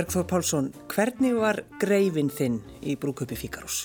[0.00, 2.54] Bergþór Pálsson, hvernig var greifin þinn
[2.88, 3.82] í brúköpi Fíkarús?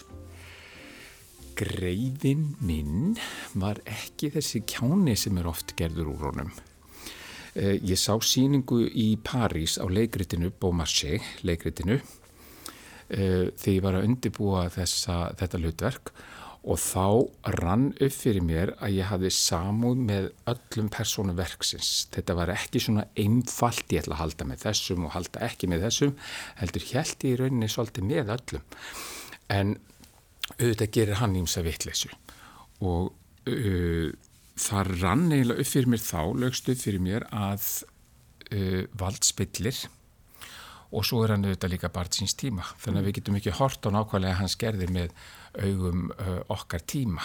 [1.60, 3.18] Greifin minn
[3.60, 6.54] var ekki þessi kjáni sem er oft gerður úr honum.
[7.52, 14.08] Eh, ég sá síningu í París á leikritinu Beaumarchais, leikritinu, eh, þegar ég var að
[14.08, 16.14] undibúa þessa, þetta hlutverk
[16.66, 17.06] og þá
[17.60, 22.08] rann upp fyrir mér að ég hafði samúð með öllum persónu verksins.
[22.14, 25.86] Þetta var ekki svona einfalt ég ætla að halda með þessum og halda ekki með
[25.86, 26.16] þessum,
[26.62, 28.66] heldur held ég í rauninni svolítið með öllum.
[29.54, 29.76] En
[30.56, 32.10] auðvitað gerir hann ímsa vittleysu
[32.86, 33.12] og
[33.50, 34.10] uh,
[34.56, 37.70] það rann eiginlega upp fyrir mér þá, lögst upp fyrir mér að
[38.52, 39.86] uh, vald spillir
[40.96, 43.88] og svo er hann auðvitað líka bara síns tíma þannig að við getum ekki hort
[43.88, 45.16] á nákvæmlega hans gerðir með
[45.64, 47.24] augum uh, okkar tíma.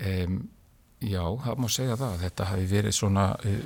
[0.00, 0.38] Um,
[1.04, 2.16] já, það má segja það.
[2.24, 3.58] Þetta hafi verið svona uh,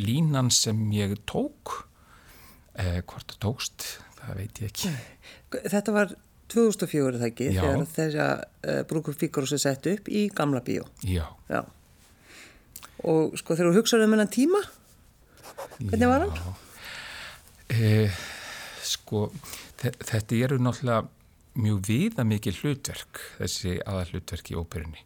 [0.00, 1.74] línan sem ég tók.
[2.76, 3.88] Uh, hvort það tókst
[4.20, 4.92] það veit ég ekki.
[5.72, 6.14] Þetta var
[6.52, 7.46] 2004 það ekki?
[7.56, 7.64] Já.
[7.96, 10.84] þegar að uh, brúkup Fíkarús er sett upp í gamla bíó.
[11.06, 11.62] Já, Já.
[13.06, 14.60] Og sko þegar þú hugsaður um hennan tíma
[15.78, 16.54] hvernig var hann?
[17.70, 18.14] Eh,
[18.86, 19.26] sko,
[19.80, 21.02] þe- þetta eru náttúrulega
[21.56, 25.02] mjög viða mikil hlutverk, þessi aðal hlutverk í óperunni.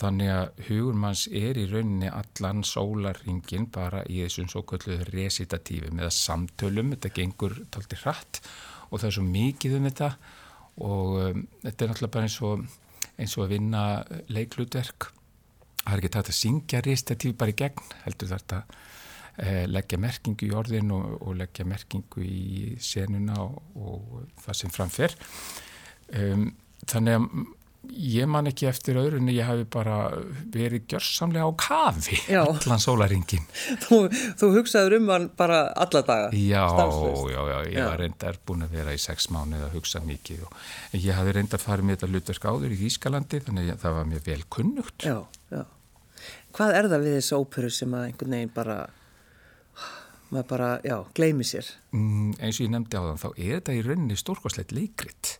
[0.00, 5.90] Þannig að hugur manns er í rauninni allan sólarringin bara í þessum svo kölluðu resitatífi
[5.92, 8.40] með samtölum, þetta gengur taldi hratt
[8.88, 10.10] og það er svo mikið um þetta
[10.80, 12.62] og um, þetta er náttúrulega bara eins og,
[13.18, 13.82] eins og að vinna
[14.32, 15.10] leiklutverk.
[15.80, 18.60] Það er ekki tægt að syngja resitatífi bara í gegn, heldur þetta
[19.42, 24.74] eh, leggja merkingu í orðin og, og leggja merkingu í senuna og, og það sem
[24.74, 25.16] framfer.
[26.16, 26.52] Um,
[26.90, 27.26] þannig að
[27.90, 29.94] ég man ekki eftir öðru en ég hafi bara
[30.52, 32.42] verið gjörsamlega á kafi Já.
[32.44, 33.46] allan sólaringin.
[33.86, 33.98] Þú,
[34.38, 37.30] þú hugsaður um hann bara alla daga Já, stanslaust.
[37.32, 37.86] já, já, ég Já.
[37.88, 40.54] var reyndar búin að vera í sex mánuð að hugsa mikið og
[40.98, 44.24] ég hafi reyndar farið með þetta hlutverk áður í Ískalandi þannig að það var mér
[44.28, 45.06] vel kunnugt.
[45.08, 45.18] Já,
[45.50, 45.64] já.
[46.54, 48.78] Hvað er það við þessu óperu sem að einhvern veginn bara,
[50.30, 51.66] maður bara, já, gleymi sér?
[51.96, 55.36] Mm, eins og ég nefndi á þann, þá er þetta í rauninni stórkoslegt leikrit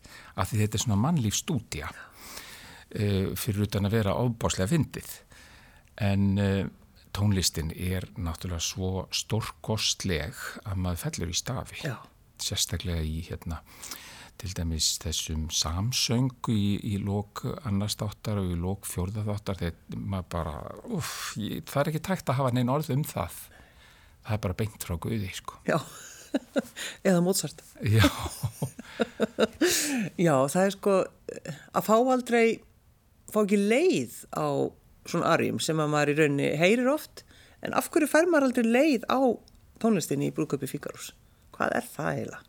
[0.48, 5.10] því þetta er svona mannlífstúdja uh, fyrir utan að vera ofbáslega fyndið.
[6.00, 6.68] En uh,
[7.16, 11.82] tónlistin er náttúrulega svo stórkostleg að maður fellur í stafi.
[11.84, 11.98] Já.
[12.40, 13.58] sérstaklega í hérna
[14.40, 19.98] til dæmis þessum samsöngu í, í lók annars þáttar og í lók fjórða þáttar þegar
[20.14, 20.54] maður bara,
[20.96, 23.36] uff, það er ekki tækt að hafa neina orð um það.
[24.24, 25.60] Það er bara beint frá Guði, sko.
[25.68, 25.76] Já,
[27.08, 27.62] eða Mozart.
[27.84, 28.04] Já,
[30.26, 30.96] Já, það er sko
[31.72, 32.60] að fá aldrei,
[33.32, 34.46] fá ekki leið á
[35.08, 37.24] svona arjum sem að maður í rauninni heyrir oft,
[37.64, 39.20] en af hverju fær maður aldrei leið á
[39.80, 41.12] tónlistinni í brúköpi Fíkarús?
[41.56, 42.46] Hvað er það eiginlega?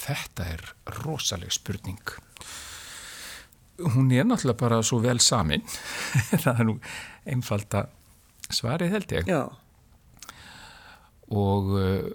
[0.00, 0.62] þetta er
[1.02, 2.00] rosaleg spurning.
[3.80, 5.64] Hún er náttúrulega bara svo vel samin.
[6.44, 6.76] það er nú
[7.28, 7.86] einfalda
[8.52, 9.30] svarið held ég.
[9.30, 9.42] Já,
[11.30, 12.08] Og uh,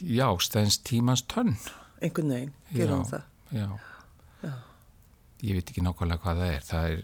[0.00, 1.56] já, stæðins tímans tönn.
[2.02, 3.28] einhvern veginn, gerum Já, það.
[3.56, 3.68] Já.
[5.44, 6.62] Ég veit ekki nákvæmlega hvað það er.
[6.64, 7.00] Það er,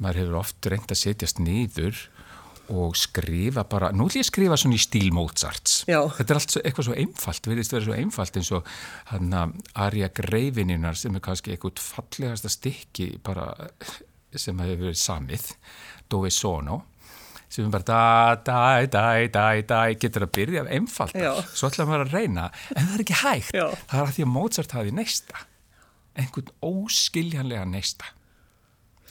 [0.00, 1.98] maður hefur oft reynd að setjast niður
[2.72, 5.82] og skrifa bara, nú ætlum ég skrifa svona í stíl Mozarts.
[5.90, 5.98] Já.
[6.16, 8.70] Þetta er allt svo, eitthvað svo einfalt, verðist vera svo einfalt eins og
[9.10, 9.52] hann að
[9.84, 13.50] Arja Greifininnar sem er kannski eitthvað fallegasta stykki bara
[14.32, 15.50] sem hefur verið samið,
[16.10, 16.80] Dove Sono,
[17.54, 18.00] sem bara da,
[18.42, 18.60] da,
[18.90, 21.30] da, da, da, getur að byrja einfalt, Já.
[21.54, 23.54] svo ætla maður að reyna, en það er ekki hægt.
[23.54, 23.66] Já.
[23.90, 25.44] Það er að því að Mozart hafi neista,
[26.18, 28.10] einhvern óskiljanlega neista.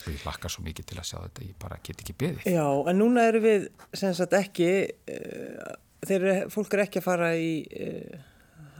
[0.04, 2.44] Og ég hlakkar svo mikið til að sjá þetta, ég bara get ekki beðið.
[2.52, 4.70] Já, en núna eru við sem sagt ekki,
[5.14, 5.74] uh,
[6.04, 8.26] þeir eru, fólk er ekki að fara í, uh,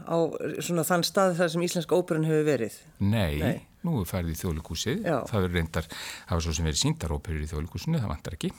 [0.04, 0.16] á
[0.60, 2.76] svona þann stað þar sem íslenska óperan hefur verið.
[3.00, 3.64] Nei, Nei.
[3.88, 5.88] nú er færið í þjóðlíkúsið, það verður reyndar,
[6.28, 8.52] það var svo sem verið síndaróperur í þjóðlíkúsinu, það vantar ekki.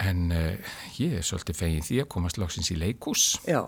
[0.00, 3.24] En uh, ég er svolítið fegin því að komast loksins í leikús.
[3.48, 3.66] Já,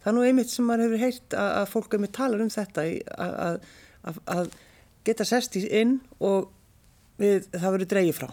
[0.00, 2.86] það er nú einmitt sem maður hefur heyrt að, að fólk einmitt talar um þetta
[3.18, 3.58] að,
[4.04, 4.54] að, að,
[5.04, 6.48] geta sest í inn og
[7.20, 8.30] við, það verður dreigið frá.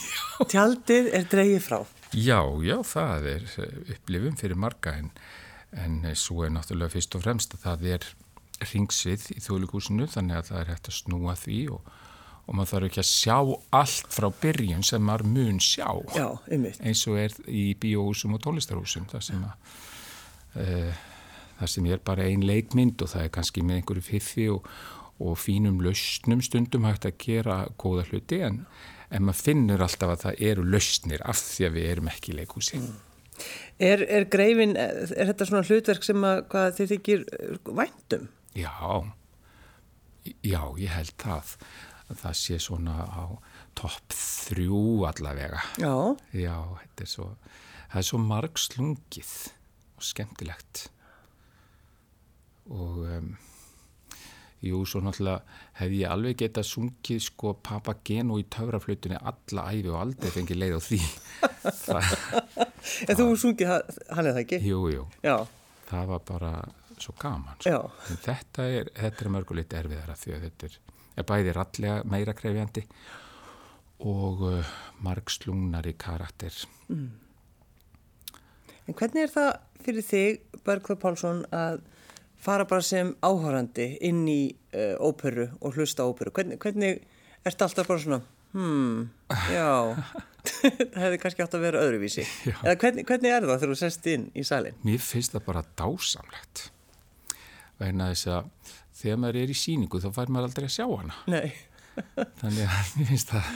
[0.52, 1.80] Tjaldið er dreigið frá.
[2.12, 5.08] Já, já, það er eh, upplifun fyrir marga en,
[5.72, 8.08] en eh, svo er náttúrulega fyrst og fremst að það er
[8.62, 11.90] ringsvið í þjóðlíkúsinu þannig að það er hægt að snúa því og,
[12.46, 13.36] og maður þarf ekki að sjá
[13.78, 15.88] allt frá byrjun sem maður mun sjá.
[16.16, 19.76] Já, eins og er í bíóhúsum og tónlistarhúsum þar sem að
[20.62, 21.04] uh,
[21.60, 24.66] þar sem ég er bara ein leikmynd og það er kannski með einhverju fiffi og,
[25.22, 28.64] og fínum lausnum stundum hægt að gera góða hluti en,
[29.12, 32.38] en maður finnur alltaf að það eru lausnir af því að við erum ekki í
[32.40, 32.82] leikhúsi.
[33.82, 38.28] Er, er greifin, er þetta svona hlutverk sem að hvað þið þykir eh, væntum?
[38.58, 38.74] Já,
[40.44, 41.56] já, ég held það.
[42.20, 43.24] Það sé svona á
[43.78, 45.62] topp þrjú allavega.
[45.80, 45.94] Já.
[46.36, 46.56] Já,
[47.00, 47.30] er svo,
[47.92, 49.32] það er svo marg slungið
[49.96, 50.84] og skemmtilegt.
[52.72, 53.32] Og um,
[54.62, 55.42] jú, svo náttúrulega
[55.80, 60.78] hef ég alveg getað sungið sko papageno í töfraflutunni alla æfi og aldrei fengið leið
[60.78, 61.00] á því.
[63.08, 64.58] En þú sungið hann það ekki?
[64.66, 65.36] jú, jú, Já,
[65.86, 66.52] það var bara
[67.02, 67.58] svo gaman.
[67.62, 67.90] Sko.
[68.24, 70.76] þetta er, þetta er mörgulegt erfiðara því að þetta er,
[71.16, 72.84] er bæði rallega meira krefjandi
[74.02, 74.72] og uh,
[75.04, 76.54] margslungnari karakter.
[78.88, 79.50] En hvernig er það
[79.82, 81.80] fyrir þig, Bergþór Pálsson, að
[82.42, 84.42] fara bara sem áhörandi inn í
[84.74, 86.34] uh, óperu og hlusta óperu?
[86.34, 87.02] Hvernig, hvernig
[87.46, 88.20] ertu alltaf bara svona,
[88.56, 89.08] hmm,
[89.54, 89.70] já,
[90.50, 92.26] það hefði kannski átt að vera öðruvísi.
[92.48, 92.56] Já.
[92.58, 94.78] Eða hvernig, hvernig er það þegar þú sest inn í salin?
[94.86, 96.68] Mér finnst það bara dásamlegt
[97.82, 101.18] vegna þess að þegar maður er í síningu þá fær maður aldrei að sjá hana.
[101.32, 101.52] Nei,
[102.40, 103.50] Þannig að mér finnst það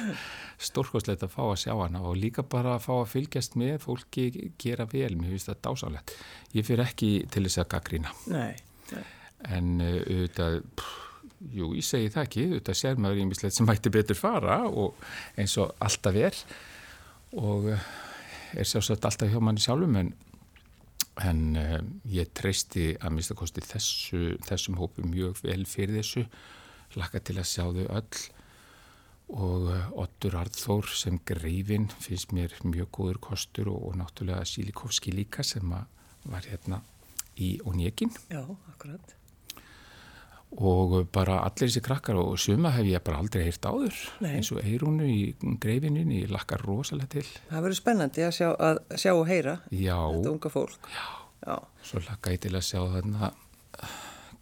[0.66, 4.28] stórkoslegt að fá að sjá hana og líka bara að fá að fylgjast með fólki
[4.60, 5.16] gera vel.
[5.16, 6.14] Mér finnst það dásamlegt.
[6.56, 8.14] Ég fyrir ekki til þess að gaggrína.
[9.46, 11.02] En uh, auðvitað, pff,
[11.56, 14.96] jú, ég segi það ekki, auðvitað sér maður ímislegt sem mætti betur fara og
[15.36, 16.38] eins og alltaf er
[17.36, 17.90] og uh,
[18.56, 20.14] er sjálfsagt alltaf hjá manni sjálfum en,
[21.24, 21.76] en uh,
[22.12, 26.26] ég treysti að mista kosti þessu, þessum hópi mjög vel fyrir þessu,
[26.96, 28.24] laka til að sjá þau öll.
[29.26, 35.14] Og uh, Ottur Arþór sem greifin finnst mér mjög góður kostur og, og náttúrulega Sílikovski
[35.14, 36.82] líka sem var hérna
[37.36, 39.16] í Onjekin Já, akkurat.
[40.56, 43.96] Og bara allir þessi krakkar og suma hef ég bara aldrei heyrt áður.
[44.24, 44.36] Nei.
[44.38, 47.26] eins og Eirúnu í greifinun ég lakkar rosalega til.
[47.50, 50.88] Það verður spennandi að sjá, að sjá og heyra já, þetta unga fólk.
[50.94, 51.04] já,
[51.46, 53.32] Já, svo lakka ég til að sjá þarna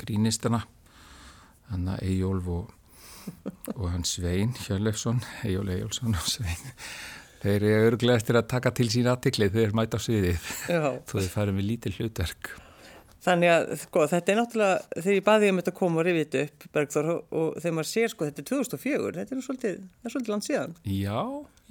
[0.01, 0.63] grínistana.
[1.69, 2.71] Þarna Eyjólf og,
[3.81, 6.71] og hann Svein Hjörlefsson, Eyjól Eyjólfsson og Svein.
[7.45, 10.47] Þeir eru örglega eftir að taka til sín aðtiklið þeir mæta á sviðið.
[11.09, 12.53] Þú þeir farið með lítið hlutverk
[13.25, 16.25] Þannig að, sko, þetta er náttúrulega, þegar ég baði um þetta að koma og rifið
[16.25, 19.79] þetta upp, Bergþór, og, og þegar maður sér, sko, þetta er 2004, þetta er svolítið,
[20.05, 20.75] er svolítið land síðan.
[20.85, 21.21] já,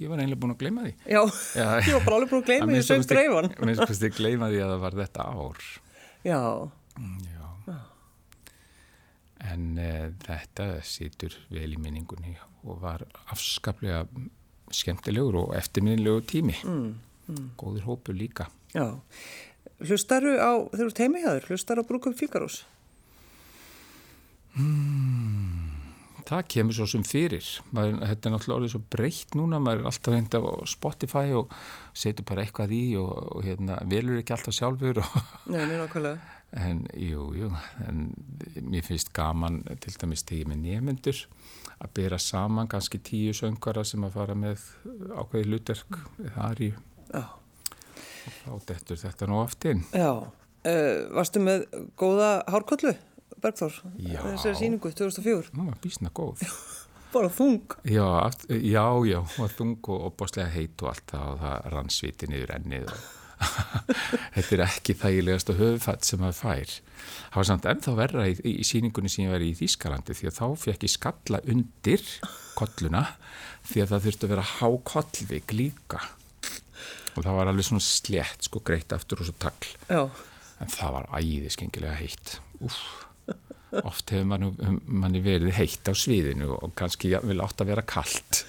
[0.02, 1.20] ég var eiginlega búin að gleyma því Já,
[1.54, 1.68] Já.
[1.86, 3.50] ég var bara alveg búin að gleyma því söng kosti- dreifan.
[3.54, 5.68] að minnsta kosti gleyma því að það var þetta ár
[6.26, 6.40] Já,
[7.30, 7.78] Já.
[9.44, 9.88] En e,
[10.24, 12.34] þetta situr vel í minningunni
[12.64, 13.02] og var
[13.34, 14.04] afskaplega
[14.74, 16.54] skemmtilegur og eftirminnilegur tími.
[16.64, 18.46] Mm, Góður hópur líka.
[18.74, 18.86] já.
[19.82, 22.60] Hlustaru á, þegar þú ert heima hjá þér, hlustaru á Brúkum Fíkarús?
[26.24, 27.44] Það kemur svo sem fyrir.
[27.76, 29.58] Maður, þetta er náttúrulega orðið svo breytt núna.
[29.60, 31.52] Maður er alltaf hend á Spotify og
[31.92, 35.02] setur bara eitthvað í og, og hérna, velur ekki alltaf sjálfur.
[35.02, 35.18] Og,
[35.52, 36.30] Nei, nei, nákvæmlega.
[36.54, 37.50] en jú, jú,
[37.88, 38.04] en
[38.62, 41.22] mér finnst gaman til dæmis tegið með nefnendur
[41.82, 44.62] að bera saman kannski tíu söngvara sem að fara með
[45.18, 46.68] ákveði hlutverk eða aðri
[47.10, 47.24] Já,
[48.44, 49.84] þá dettur þetta nú oft inn.
[49.92, 50.10] já.
[50.64, 51.66] Uh, varstu með
[52.00, 52.94] góða hárkollu,
[53.44, 53.74] Bergþór?
[54.00, 54.22] Já.
[54.22, 55.52] Þessari síningu, 2004.
[55.58, 56.40] Nú bísna góð.
[57.14, 57.76] Bara þung.
[57.86, 59.20] Já, aft, já, já,
[59.58, 63.04] þung og opbáslega heit og allt það og það rann sviti niður ennið og
[64.34, 66.74] þetta er ekki þægilegast og höfðfætt sem maður fær.
[67.28, 70.38] Það var samt ennþá verra í, í síningunni sem ég var í Þýskalandi því að
[70.40, 72.04] þá fekk ég skalla undir
[72.58, 73.06] kolluna
[73.68, 76.02] því að það þurfti að vera há kollvik líka
[77.14, 79.72] og það var alveg svona slétt sko greitt aftur og svo tagl.
[79.88, 80.04] Já,
[80.62, 82.38] en það var æði skengilega heitt.
[82.64, 82.78] Úf.
[83.82, 84.52] oft hefur manni,
[84.86, 88.44] manni verið heitt á sviðinu og kannski vil átt að vera kallt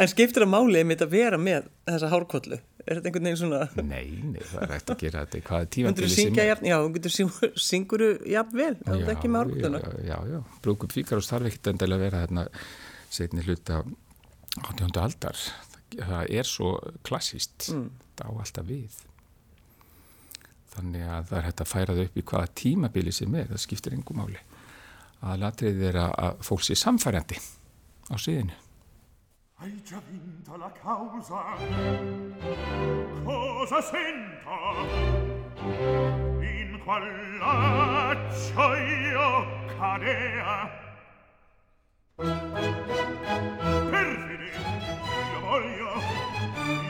[0.00, 2.58] en skiptir að máli einmitt að vera með þessa hárkollu?
[2.86, 3.60] Er þetta einhvern veginn svona...
[3.76, 7.50] nei, nei, það er hægt að gera þetta í hvaða þú syngja jafn, já, þú
[7.60, 9.82] synguru jafn vel, það er ekki með hárkolluna.
[9.82, 12.46] já, já, já, brúkup Fíkarús þarf ekkert endilega að vera hérna
[13.12, 13.82] setni hluta
[14.64, 15.44] átjóndu aldar
[15.96, 17.90] það er svo klassíst Mm.
[18.22, 18.90] á alltaf við
[20.74, 23.58] þannig að það er hægt að færa það upp í hvaða tímabili sem er, það
[23.64, 24.38] skiptir engum máli
[25.22, 27.38] að latriðið er að- að fólk sé samfærandi
[28.10, 28.52] á síðinu
[29.60, 31.40] Hai già vinto la causa.
[33.26, 34.56] Cosa sento?
[36.40, 37.04] In qual
[37.42, 39.28] laccio io
[39.76, 40.79] cadea?
[42.20, 42.52] Perfide,
[45.32, 45.88] io voglio,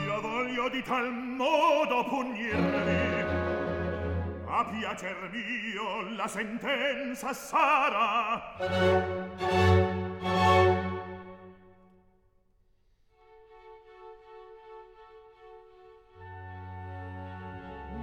[0.03, 3.23] io voglio di tal modo punirvi!
[4.45, 8.57] A piacer mio la sentenza sarà.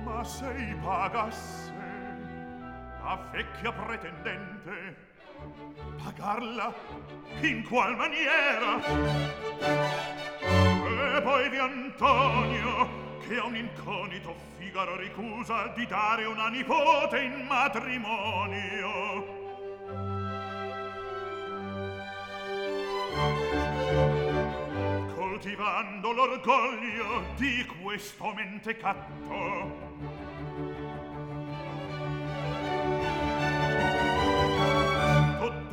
[0.02, 1.74] Ma se i pagasse
[3.02, 5.07] a vecchia pretendente
[6.02, 6.74] Pagarla?
[7.40, 8.80] In qual maniera?
[11.16, 12.88] E poi di Antonio,
[13.26, 19.36] che a un incognito Figaro ricusa di dare una nipote in matrimonio.
[25.14, 30.17] Coltivando l'orgoglio di questo mentecatto,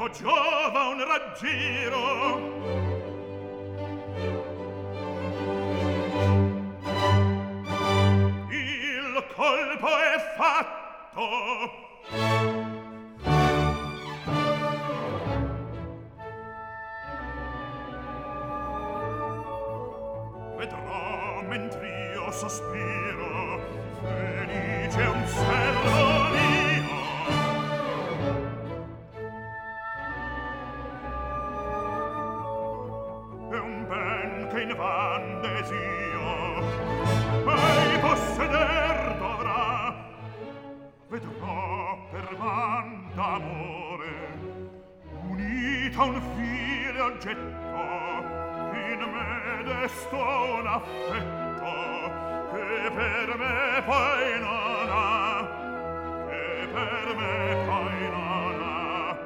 [0.06, 2.54] poco giova un raggiro.
[9.36, 11.85] Colpo è fatto.
[53.86, 55.48] poi non ha
[56.28, 59.18] che per me poi non ha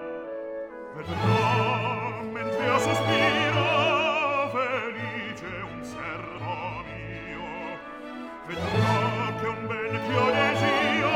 [0.95, 7.47] vedrò mentre a sospiro felice un servo mio.
[8.47, 11.09] Vedrò che un bel chio desio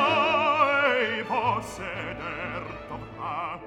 [0.95, 3.59] ei posseder dovrà.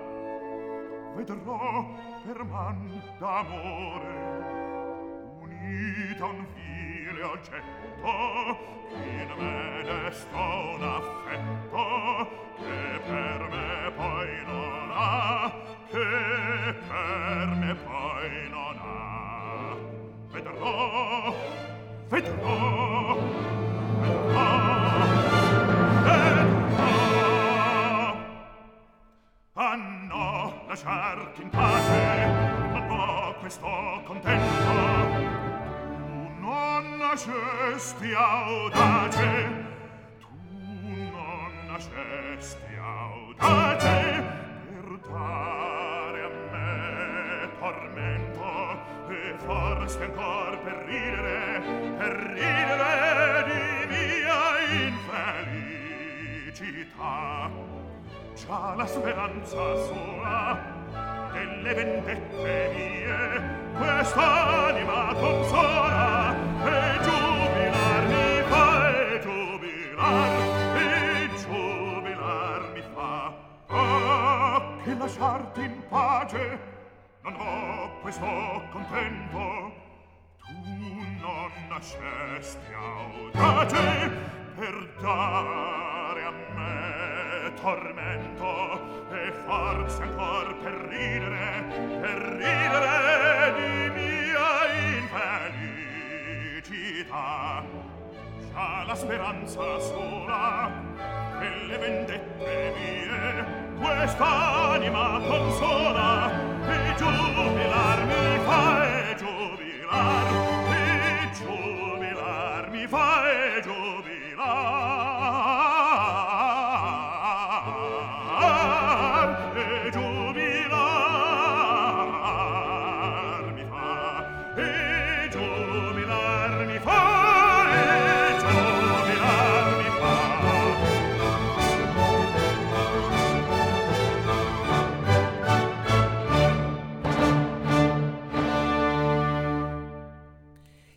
[1.16, 1.84] Vedrò
[2.24, 4.14] per man d'amore
[5.40, 8.00] unita un fine oggetto
[34.06, 34.72] contenta.
[35.98, 39.64] Tu non nascesti audace
[40.20, 40.30] tu
[41.10, 44.22] non nascesti audace
[44.70, 48.50] per dare a me tormento
[49.08, 51.60] e forse ancor per ridere
[51.98, 54.42] per ridere di mia
[56.46, 57.50] infelicità.
[58.34, 60.75] Già la speranza sola
[61.36, 63.42] delle vendette mie
[63.76, 70.30] quest'anima consola e giubilar mi fa e giubilar
[70.76, 73.34] e giubilar mi fa.
[73.66, 76.58] Ah che lasciarti in pace
[77.22, 79.84] non ho questo contento.
[80.38, 80.52] Tu
[81.20, 84.10] non nascesti audace
[84.54, 87.05] per dare a me
[87.66, 88.78] tormento
[89.10, 91.64] e forza ancor per ridere
[92.00, 94.70] per ridere di mia
[96.62, 97.64] infelicità.
[98.52, 100.70] Già la speranza sola
[101.40, 103.44] che le vendette mie
[103.80, 106.30] quest'anima consola
[106.68, 110.26] e giubilar mi fa e giubilar
[110.70, 114.06] e giubilar mi fa e giubilar.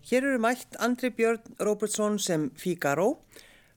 [0.10, 3.20] Hér eru mætt Andri Björn Robertsson sem Figaro,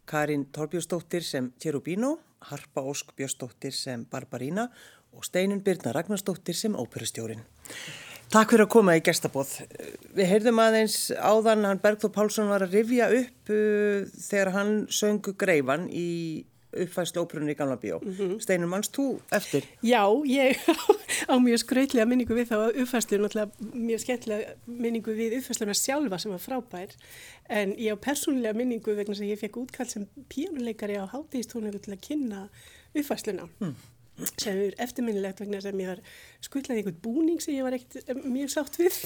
[0.09, 2.15] Karin Torbjörnsdóttir sem Cherubino,
[2.49, 4.71] Harpa Ósk Björnsdóttir sem Barbarína
[5.13, 7.45] og Steinun Birna Ragnarsdóttir sem óperustjórin.
[8.33, 9.59] Takk fyrir að koma í gestabóð.
[10.17, 15.37] Við heyrðum aðeins áðan hann Bergþór Pálsson var að rifja upp uh, þegar hann söngu
[15.37, 16.09] greifan í
[16.73, 17.99] uppfæslu óperunni í Gamla Bíó.
[18.03, 18.41] Mm -hmm.
[18.41, 19.65] Steinur, mannst þú eftir?
[19.83, 20.57] Já, ég
[21.33, 26.33] á mjög skrautlega minningu við þá uppfæslu, náttúrulega mjög skemmtilega minningu við uppfæsluna sjálfa sem
[26.33, 26.91] var frábær,
[27.49, 31.93] en ég á persónulega minningu vegna sem ég fekk útkall sem píjónuleikari á hátíðistónu til
[31.93, 32.49] að kynna
[32.95, 33.49] uppfæsluna.
[33.61, 33.75] Mm.
[34.37, 36.03] Sem er eftirminnilegt vegna sem ég var
[36.43, 38.97] skuttlaði einhvern búning sem ég var ekkert eh, mjög sátt við.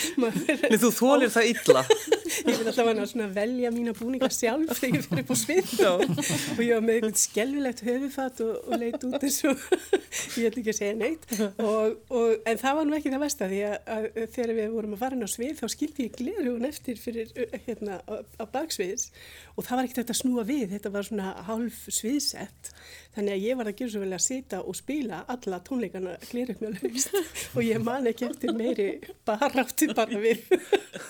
[0.82, 1.82] Þú þólir það illa.
[2.46, 5.72] ég vil alltaf svona velja mína búninga sjálf þegar ég fyrir upp á svið.
[5.88, 9.64] Og ég var með einhvern skelvilegt höfufatt og, og leit út eins og
[10.38, 11.26] ég ætla ekki að segja neitt.
[11.40, 15.02] Og, og, en það var nú ekki það því að, að þegar við vorum að
[15.02, 19.10] fara inn á svið þá skildi ég glerugun eftir fyrir uh, hérna á, á baksviðs.
[19.56, 22.72] Og það var ekkert að snúa við, þetta var svona hálf sviðsett.
[23.16, 26.70] Þannig að ég var að gera svo vel að sita og spila alla tónleikana glerugna
[26.74, 27.14] laust.
[27.56, 28.88] Og ég man ekki eftir meiri
[29.28, 30.42] baráttu bara við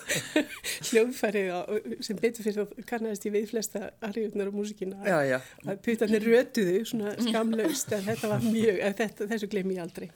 [0.89, 1.69] hljóðfærið á-
[2.03, 5.37] sem betur fyrir þá kannast ég við flesta ariðunar og músikina Já, já.
[5.65, 10.09] að putarnir rötuðu svona skamlaust en þetta var mjög, þetta, þessu gleymi ég aldrei.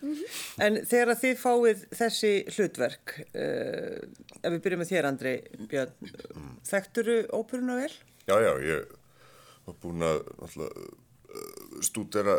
[0.65, 4.03] En þegar að þið fáið þessi hlutverk, uh,
[4.41, 5.36] ef við byrjum með þér, Andri
[5.72, 6.13] Björn,
[6.69, 7.91] þekkturu óperuna vel?
[8.25, 8.93] Já, já, ég
[9.65, 10.22] var búinn að
[10.65, 10.69] uh,
[11.86, 12.38] stúdera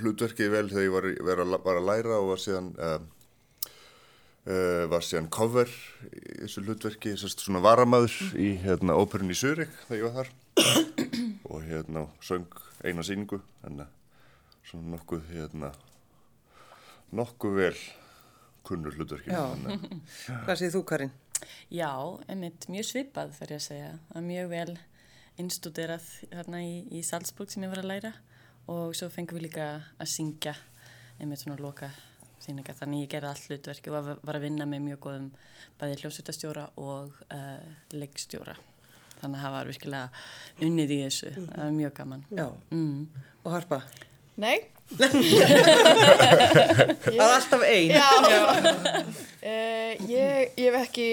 [0.00, 2.98] hlutverkið vel þegar ég var, var, að, var að læra og var síðan, uh,
[4.48, 5.70] uh, var síðan cover
[6.10, 10.34] í þessu hlutverki, svona varamaður í hérna, óperunni í Surik þegar ég var þar
[11.50, 12.46] og hérna söng
[12.86, 13.82] eina síningu, en
[14.64, 15.72] svona nokkuð, hérna,
[17.16, 17.74] nokkuð vel
[18.64, 19.34] kunnur hlutverkið.
[19.34, 19.42] Já.
[19.50, 21.12] þannig að- Hvað segir þú, Karin?
[21.72, 21.90] Já,
[22.28, 23.92] einmitt mjög svipað fyrir að segja.
[24.10, 24.74] Það er mjög vel
[25.40, 28.10] innstuderað hérna í, í Salzburg sem ég var að læra
[28.70, 29.66] og svo fengum við líka
[30.00, 30.54] að syngja
[31.20, 31.90] einmitt svona loka
[32.40, 32.74] síninga.
[32.78, 35.30] Þannig ég gerði allt hlutverki og var, að vinna með mjög góðum
[35.80, 38.56] bæði hljómsveitastjóra og uh, leikstjóra.
[39.20, 40.08] Þannig að það var virkilega
[40.66, 41.32] unnið í þessu.
[41.36, 42.22] Það var mjög gaman.
[42.38, 42.46] Já.
[42.72, 43.24] Mm.
[43.44, 43.82] Og Harpa?
[44.40, 44.56] Nei,
[44.98, 45.20] Það
[47.14, 47.90] er alltaf ein.
[47.92, 48.10] já.
[49.44, 51.06] Uh, ég, ég hef ekki,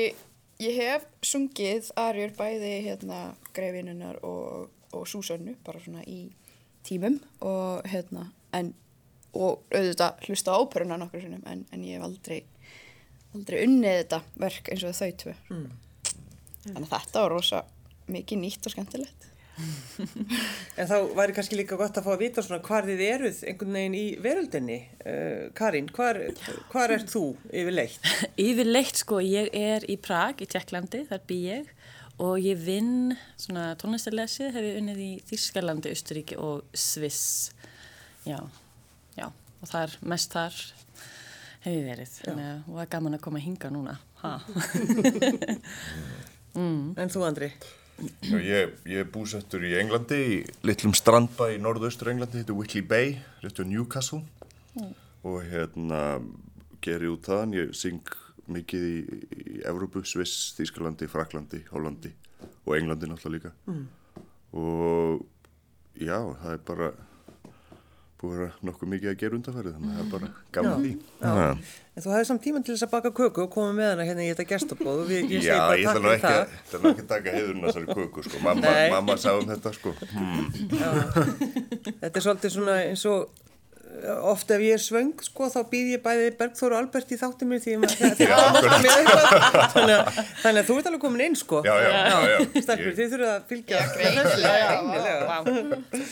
[0.64, 3.20] ég hef sungið arjur bæði hérna
[3.54, 6.24] greifinunar og, og súsönnu, bara svona í
[6.88, 8.74] tímum og hérna, en,
[9.38, 12.42] og auðvitað hlusta á óperuna nokkur sinnum, en, en ég hef aldrei,
[13.36, 15.36] aldrei unnið þetta verk eins og þau tvö.
[16.68, 17.64] Þannig að þetta var rosa
[18.12, 19.28] mikið nýtt og skemmtilegt.
[20.78, 23.78] En þá væri kannski líka gott að fá að vita svona hvar þið eruð einhvern
[23.80, 24.78] veginn í veröldinni.
[25.02, 26.20] Uh, Karin, hvar,
[26.70, 28.12] hvar ert þú yfirleitt?
[28.48, 31.72] Yfirleitt sko, ég er í Prag í Tjekklandi, þar bý ég
[32.24, 37.52] og ég vinn svona tónlistarlesið hef ég unnið í Þískalandi, Östuríki og Sviss.
[38.28, 38.40] Já,
[39.18, 40.58] já, og þar, mest þar
[41.66, 42.14] hef ég verið.
[42.24, 43.98] Þannig að það er gaman að koma að hinga núna.
[44.24, 44.38] Ha.
[46.58, 47.52] En þú, Andri?
[48.26, 52.58] Já, ég, ég er búsettur í Englandi, í litlum strandbæ í norðaustur Englandi, þetta er
[52.58, 53.12] Whitley Bay,
[53.44, 54.24] réttu Newcastle
[55.26, 56.02] og hérna
[56.82, 58.02] ger ég út þaðan, ég syng
[58.48, 58.98] mikið í,
[59.38, 62.14] í Evrópu, Sviss, Þýskalandi, Fraklandi, Hollandi
[62.68, 63.52] og Englandi náttúrulega líka
[64.58, 65.26] og
[66.00, 66.92] já, það er bara
[68.18, 71.44] búið að nokkuð mikið að gera undanfærið þannig að það er bara gaman því Ha.
[71.98, 74.24] En þú hafði samt tíman til þess að baka köku og koma með hana hérna
[74.26, 76.42] í þetta gestabóð og við, ég Já, bara ég takk ætla nú fyrir ekki, það.
[76.42, 78.42] að- ætla nú ekki að taka heiðurinn að þessari köku sko.
[78.46, 79.94] mamma, mamma sá um þetta sko.
[80.14, 80.46] hmm.
[82.02, 83.44] Þetta er svolítið svona eins og
[84.04, 87.18] uh, oft ef ég er svöng sko þá býð ég bæði Bergþór og Albert í
[87.20, 89.28] þáttum mér því að það er með eitthvað.
[89.74, 91.62] Þannig að, þannig að þú ert alveg komin inn sko.
[91.68, 92.18] Já, já, já,
[92.58, 93.82] Ég- þið þurfum að fylgja.
[93.82, 96.08] Já, greinilega, já, greinilega.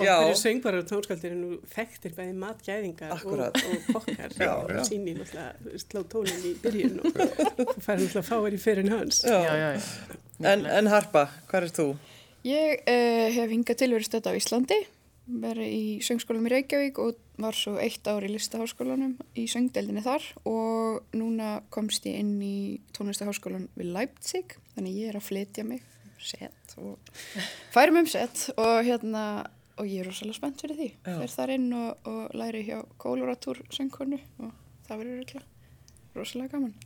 [0.00, 4.78] Já, Okkur söngvarar og tónskaldir er nú þekktir bæði matgæðingar og, og kokkar Já, og
[4.88, 9.20] síni náttúrulega sló tónin í byrjun og fær náttúrulega fáir í fyrir hans.
[9.28, 10.16] Já, já, já.
[10.54, 11.86] en, en Harpa, hvað er þú?
[12.48, 14.80] Ég uh, hef hingað til verið stödd á Íslandi,
[15.24, 20.26] verið í söngskólanum í Reykjavík og var svo eitt ár í listaháskólanum í söngdeldinni þar
[20.46, 25.82] og núna komst ég inn í tónlistaháskólan við Leipzig, þannig ég er að flytja mig
[26.24, 27.00] set og
[27.74, 29.24] færum um set og hérna
[29.80, 30.90] og ég er rosalega spennt fyrir því.
[31.02, 31.16] Já.
[31.18, 34.52] Fer þar inn og, og læri hjá Kóluratúr söngkonu og
[34.86, 35.42] það verður
[36.14, 36.76] rosalega gaman.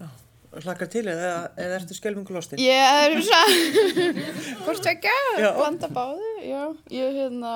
[0.49, 2.61] Hlakkar til eða, eða ertu skelfingu lostin?
[2.63, 4.07] Ég er svona,
[4.65, 5.51] hvort tvekja, Já.
[5.59, 6.63] blanda báðu, já.
[6.95, 7.53] Ég, hérna,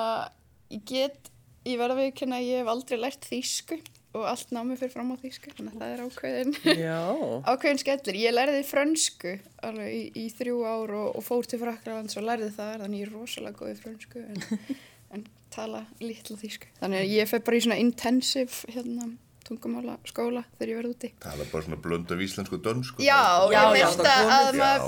[0.73, 1.31] ég get,
[1.67, 3.79] ég verða við að ég hef aldrei lært þýsku
[4.13, 6.51] og allt námi fyrir fram á þýsku, þannig að það er ákveðin,
[7.49, 8.19] ákveðin skellir.
[8.21, 9.31] Ég lærði frönsku
[9.65, 13.07] alveg í, í þrjú ár og, og fór til Fraklands og lærði það, þannig ég
[13.07, 14.67] er rosalega góð í frönsku en,
[15.17, 16.69] en tala litla þýsku.
[16.81, 19.09] Þannig að ég fer bara í svona intensive, hérna,
[19.47, 21.09] tungumála skóla þegar ég verð úti.
[21.23, 23.03] Það er bara svona blönd af íslensku dönsku.
[23.03, 23.19] Já,
[23.53, 24.11] Já, ég já, komið.
[24.35, 24.83] að maður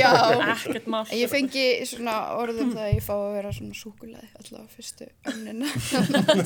[0.00, 0.10] Já.
[0.14, 1.02] Þetta ekkert mál.
[1.18, 5.72] Ég fengi svona orðum það að ég fá að vera svona súkulæði allavega fyrstu önnina.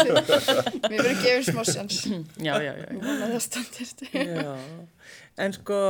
[0.90, 2.00] Mér verður gefið smá sjans.
[2.36, 2.86] Já, já, já.
[3.02, 3.32] Vona
[4.12, 4.54] já.
[5.38, 5.82] En sko,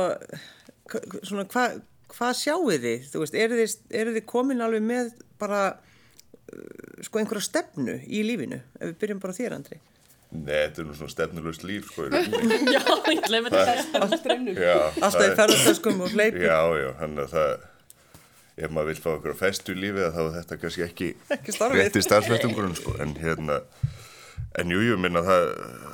[1.25, 1.79] svona hvað
[2.15, 3.05] hva sjáuð þið?
[3.11, 8.23] Þú veist, eru þið, eru þið komin alveg með bara uh, sko einhverja stefnu í
[8.25, 8.61] lífinu?
[8.79, 9.79] Ef við byrjum bara á þér, Andri.
[10.29, 12.05] Nei, þetta er nú svona stefnulust líf, sko.
[12.75, 14.01] Já, ég glemur þetta.
[14.03, 16.43] Alltaf í er- ferðartöskum og hleypur.
[16.45, 17.63] Já, já, hann að það,
[18.59, 21.55] ef maður vil fá okkur á festu í lífið þá er þetta kannski ekki, Ekki
[21.73, 23.57] rétti starfsvettingurinn, sko, en hérna,
[24.61, 25.47] en jú, jú, minna það,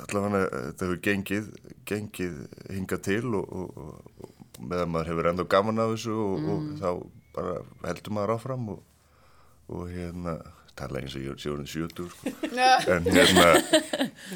[0.04, 1.48] allavega þetta hefur gengið,
[1.88, 2.36] gengið
[2.76, 6.90] hingað til og, og, og, meðan maður hefur enda gaman af þessu og, og þá
[7.36, 7.56] bara
[7.88, 8.84] heldur maður áfram og,
[9.72, 10.36] og hérna,
[10.76, 12.32] tala eins og ég er sjóðin 70, sko,
[12.96, 13.46] en hérna,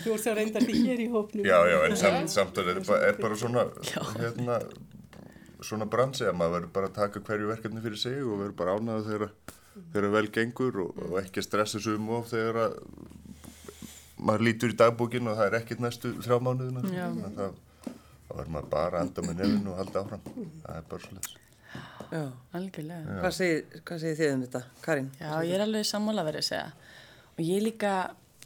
[0.04, 1.44] Þú ert þá reyndar því hér í hópnum.
[1.48, 3.64] Já, já, en samt, samt er, bara, er bara svona,
[4.16, 4.58] hérna,
[5.60, 8.76] svona bransi að maður verður bara að taka hverju verkefni fyrir sig og verður bara
[8.78, 9.34] ánægða þegar,
[9.92, 12.78] þegar vel gengur og, og ekki stressa sig um of þegar að
[14.20, 16.82] maður lítur í dagbókin og það er ekkert næstu þrjá mánuðina.
[18.30, 20.26] Þá verður maður bara að anda með nefn og halda áfram.
[20.64, 21.38] Það er bara svolítið.
[22.10, 22.24] Já.
[22.58, 23.18] Algjörlega.
[23.22, 25.10] Hvað segir, hvað segir þið um þetta, Karin?
[25.20, 26.70] Já, ég er alveg sammála verið að segja.
[27.36, 27.92] Og ég líka,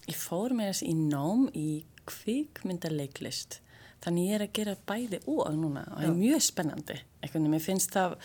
[0.04, 1.68] ég fór með þess í nám í
[2.10, 3.60] kvikmyndaleiklist.
[4.04, 6.98] Þannig ég er að gera bæði og núna og það er mjög spennandi.
[7.22, 8.18] Eitthvað, mér finnst það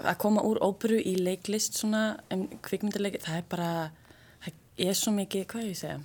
[0.00, 2.02] að koma úr óperu í leiklist svona,
[2.32, 3.70] um, kvikmyndaleiklist, það er bara,
[4.46, 5.98] það er svo mikið, hvað ég segja,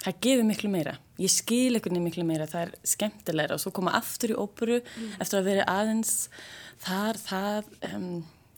[0.00, 0.96] það gefur miklu meira.
[1.20, 4.80] Ég skil veginn miklu meira, það er skemmtilegra og svo koma aftur í óperu
[5.20, 6.14] eftir að vera aðeins
[6.84, 8.06] þar, það, um,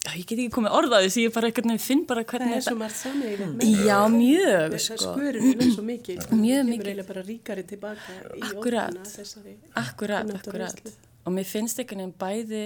[0.06, 2.56] já, ég get ekki komið orðað þessi, ég bara einhvern veginn finn bara Það hvernig
[2.58, 3.64] er svo margt sammeigilegt.
[3.86, 4.98] Já, mjög, Það sko.
[5.06, 6.20] skörur er svo mikið.
[6.26, 6.38] sko.
[6.42, 6.86] Mjög mikið.
[6.86, 8.94] eiginlega bara ríkari tilbaka í Akkurat.
[8.94, 9.56] óperuna, þessari.
[9.82, 10.94] Akkurat, og akkurat.
[11.26, 12.62] Og mér finnst einhvern veginn bæði,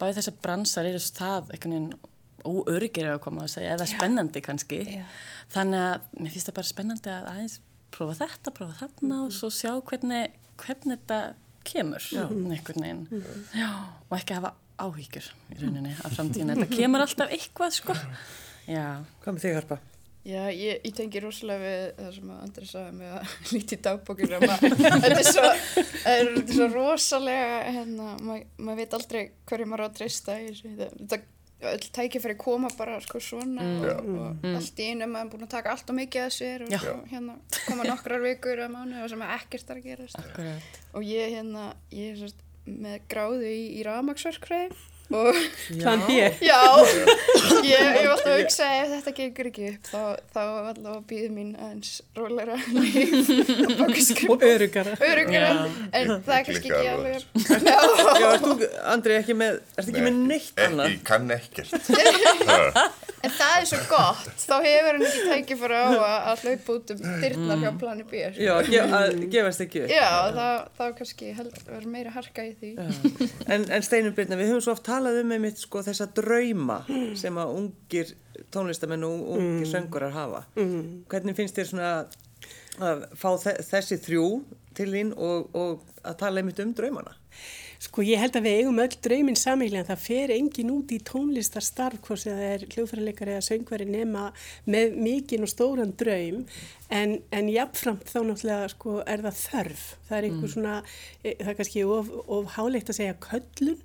[0.00, 1.94] bæði þessar bransar eru það einhvern veginn
[2.46, 4.80] óörgir að koma að segja, eða spennandi kannski.
[5.50, 7.56] Þannig að mér finnst það bara spennandi að aðeins
[7.96, 10.30] prófa þetta, prófa þarna og svo sjá hvernig,
[10.62, 11.18] hvernig þetta
[11.66, 13.26] kemur einhvern veginn.
[13.56, 13.68] Já,
[14.06, 16.56] og ekki hafa áhyggjur í rauninni af framtíðinu.
[16.60, 17.98] Þetta kemur alltaf eitthvað, sko.
[18.66, 18.86] Já,
[19.22, 19.78] Hvað með þig, Harpa?
[20.26, 23.82] Já, ég, ég tengi rosalega við það sem að Andri sagði með að líti í
[23.84, 24.40] dagbókinu
[25.04, 29.84] þetta er svo, er þetta er svo rosalega hérna, maður mað veit aldrei hverju maður
[29.84, 31.20] á að treysta þetta
[31.64, 35.54] öll tækifæri koma bara sko svona og, og allt í einu maður er búin að
[35.54, 36.80] taka allt og mikið að sér og Já.
[36.82, 40.18] svo, hérna koma nokkrar vikur að mánu og sem er ekkert er að gerast.
[40.20, 40.82] Akkurat.
[40.92, 44.76] og ég hérna, ég er með gráðu í, í rafmaksverkfræði
[45.14, 45.34] og
[45.80, 46.10] Plan B.
[46.42, 46.58] Já,
[47.62, 50.00] ég ég hef alltaf að hugsa ef þetta gengur ekki upp þá,
[50.34, 50.40] þá
[50.70, 51.92] alltaf býður mín aðeins
[53.80, 54.96] bakaskrif Og örugara.
[55.00, 55.50] örugara
[55.94, 57.26] en það er kannski ekki alveg,
[57.66, 57.78] Já,
[58.20, 58.56] Já, ert þú,
[58.92, 60.86] Andri, ekki með, ert ekki með neitt annað?
[60.86, 61.72] Ekki, ég kann ekkert.
[63.26, 66.92] en það er svo gott þá hefur hann ekki tækifæra á að, að hlaupa út
[66.94, 68.24] um dyrnar hjá plani B.
[68.42, 69.94] Já, að gefast ekki upp.
[69.94, 70.46] Já, þá,
[70.78, 72.74] þá kannski verður meira harka í því
[73.46, 76.82] En, en Steinum Birna, við höfum svo oft talað um einmitt sko þessa drauma
[77.18, 78.14] sem að ungir
[78.52, 80.46] tónlistamenn og ungir söngurar hafa.
[80.56, 81.92] Hvernig finnst þér svona
[82.86, 84.26] að fá þe þessi þrjú
[84.76, 87.16] til þín og, og að tala einmitt um draumana?
[87.82, 90.98] Sko ég held að við eigum öll drauminn samílega en það fer engin út í
[91.04, 94.30] tónlistarstarf hvort sem það er hljóðfæraleikari eða söngvari nema
[94.64, 96.46] með mikinn og stóran draum
[96.92, 99.84] en, en jafnframt þá náttúrulega sko er það þörf.
[100.06, 100.74] Það er einhver svona,
[101.22, 103.80] e, það er kannski of, of háleitt að segja köllun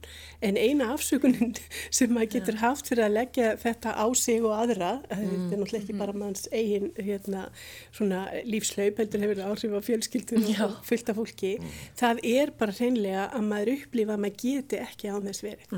[0.46, 1.56] en eina afsökunin
[1.98, 5.10] sem maður getur haft fyrir að leggja þetta á sig og aðra, mm.
[5.10, 7.48] þetta er náttúrulega ekki bara manns eigin hérna,
[7.96, 10.64] svona lífslaup heldur hefur áhrif á fjölskyldur Já.
[10.68, 11.54] og fullt af fólki,
[12.00, 15.76] það er bara hreinlega að maður upplifa að maður geti ekki á þess verið.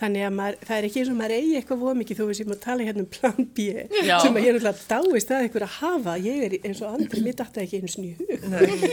[0.00, 2.38] Þannig að maður, það er ekki eins og maður eigi eitthvað voða mikið þó við
[2.40, 3.66] séum að tala hérna um plan B
[4.06, 4.16] Já.
[4.22, 7.22] sem að ég er alltaf dáist að eitthvað að hafa, ég er eins og andri,
[7.24, 8.30] mér datta ekki eins og hug.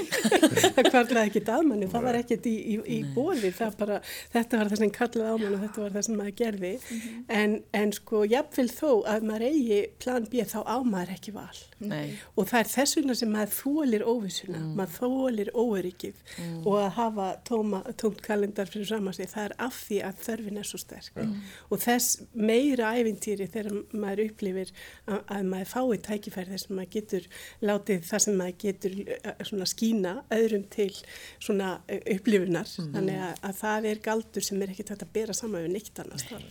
[0.76, 4.00] það kvarlaði ekki að manni, það var ekkert í, í, í bóði, það bara,
[4.34, 6.74] þetta var það sem kallaði á mann og þetta var það sem maður gerði.
[7.40, 11.62] en, en sko, jafnvel þó að maður eigi plan B þá á maður ekki val.
[11.78, 12.18] Nei.
[12.36, 16.24] Og það er þess vegna sem maður þólir óvissuna, maður þólir óöryggið
[16.64, 20.62] og að hafa tóma, tómt kalendar fyrir saman sig, það er af því að þörfin
[20.62, 21.22] er svo sterk.
[21.72, 24.74] Og þess meira æfintýri þegar maður upplifir
[25.06, 27.30] að, að maður fái tækifæri þess að maður getur
[27.66, 30.92] látið það sem maður getur eh, svona skína öðrum til
[31.40, 32.70] svona upplifunar.
[32.78, 36.04] Þannig að, að það er galdur sem er ekkert hægt að bera saman við neitt
[36.04, 36.48] annars þar.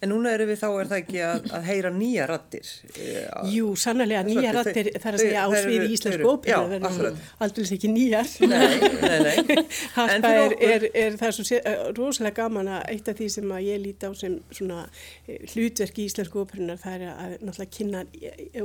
[0.00, 2.72] En núna erum við þá, er það ekki að, að heyra nýja rattir?
[3.00, 6.32] Eh, Jú, sannlega þau- rattir þar að segja á þær eru- sviði þau íslensku eru-
[6.32, 8.32] óperu, já, það verður aldrei ekki nýjar.
[8.46, 9.64] Nei, nei, nei.
[9.96, 13.28] Fyrir er, er, er það er svo sé- eh, rosalega gaman að eitt af því
[13.36, 14.82] sem að ég líti á sem svona
[15.26, 18.04] eh, hlutverk í íslensku óperunar það er að náttúrulega kynna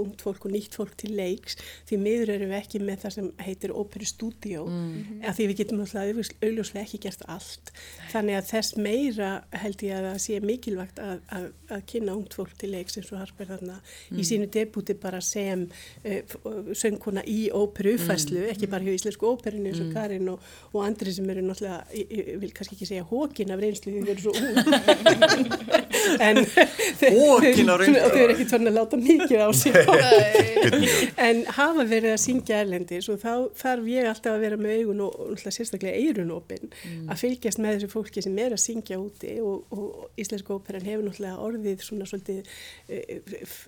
[0.01, 1.57] ungt fólk og nýtt fólk til leiks
[1.89, 5.21] því miður erum við ekki með það sem heitir óperustúdíó mm.
[5.29, 7.71] af því við getum náttúrulega augljóslega ekki gert allt
[8.11, 9.31] þannig að þess meira
[9.63, 12.97] held ég að það sé mikilvægt mikilvægt að, að, að kynna ungt fólk til leiks
[12.97, 13.80] eins og Harper þarna.
[14.12, 15.69] Í sínu debúti bara sem
[16.06, 20.39] uh, söngkona í óperu uppfæslu, ekki bara hjá íslensku óperinu eins og Karin og,
[20.73, 24.01] og andri sem eru náttúrulega, ég, ég vil kannski ekki segja hókin af reynslu því
[24.01, 25.60] þau eru svo ung.
[26.01, 27.99] En Hokin af reynslu.
[28.01, 29.75] þau eru ekki tórn að láta mikið á sig
[31.21, 35.04] en hafa verið að syngja erlendis og þá þarf ég alltaf að vera með augun
[35.06, 36.73] og, náttúrulega sérstaklega eirunópin
[37.06, 41.06] að fylgjast með þessu fólki sem er að syngja úti og, og Íslensku óperan hefur
[41.08, 42.50] náttúrulega orðið svona svolítið
[42.89, 43.22] eh,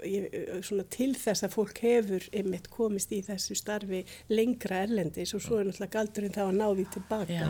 [0.07, 5.41] ég- svona til þess að fólk hefur einmitt komist í þessu starfi lengra erlendis og
[5.45, 7.49] svo er náttúrulega galdurinn þá að ná því tilbaka Já.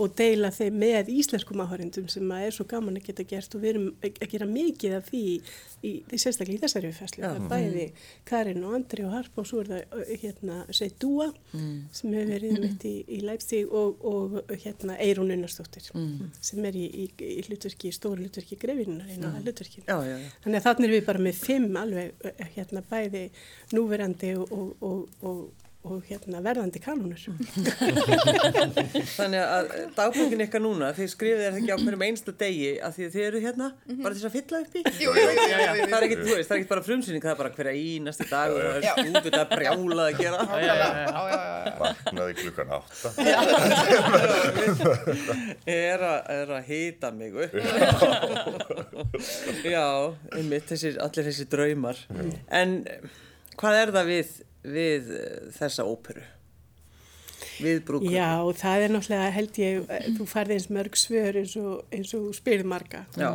[0.00, 3.64] Og deila þeim með íslenskum áhörindum sem að er svo gaman að geta gert og
[3.64, 5.22] við erum að gera mikið af því
[5.82, 7.86] í, í sérstaklega í þessari uppfæslu það er bæði
[8.28, 12.58] Karin og Andri og Harpa og svo er það hérna Sveit Dúa sem hefur verið
[12.62, 15.90] mitt í, í Leipzig og, og hérna Eirún Unnarsdóttir
[16.40, 19.86] sem er í, í, í hlutverki, stóri hlutverki grefinunar einu af hlutverkinu.
[19.86, 20.30] Já, já, já.
[20.44, 23.24] Þannig að þannig erum við bara með fimm alveg hérna bæði
[23.76, 27.18] núverandi og, og, og, og, hérna verðandi kanunur.
[29.16, 32.90] Þannig að dagbókin ykkar núna, þið skrifið er það ekki á hverjum einsta degi að
[32.96, 33.66] því að þið eru hérna
[34.02, 34.82] bara til þess að fylla upp í.
[34.92, 38.24] Það er ekki, þú veist, það er ekki bara frumsynning, það er bara hverja einasti
[38.30, 40.38] dag og það er stúdut að brjálað að gera.
[40.42, 41.72] Já, já, já, já.
[41.82, 43.08] Vaknaði klukkan átta.
[45.72, 47.54] Er að, er að hýta mig upp.
[49.66, 49.86] Já,
[50.36, 51.98] einmitt, þessir, allir þessi draumar.
[52.52, 53.12] En eh,
[53.58, 56.24] hvað er það við, við eh, þessa óperu?
[57.62, 58.10] Við brúkum?
[58.12, 61.86] Já, og það er náttúrulega held ég, eh, þú farði eins mörg svör eins og,
[61.92, 63.04] eins og þú spyrð marga.
[63.18, 63.30] Já.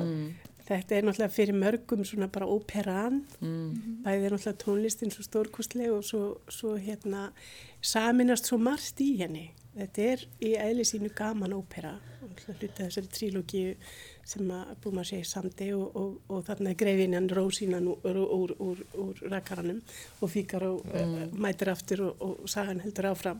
[0.68, 6.04] Þetta er náttúrulega fyrir mörgum svona bara óperan, bæði er náttúrulega tónlistin svo stórkostleg og
[6.04, 7.30] svo, svo hérna
[7.80, 9.46] saminast svo margt í henni.
[9.78, 11.94] Þetta er í eðli sínu gaman ópera
[12.46, 13.74] hluta þessari trílógíu
[14.28, 18.54] sem að búið maður segja samdi og, og, og þarna er greifinjan Rósínan úr, úr,
[18.64, 19.80] úr, úr rakaranum
[20.20, 21.38] og fíkar og mm.
[21.40, 23.40] mætir aftur og, og sagan heldur áfram.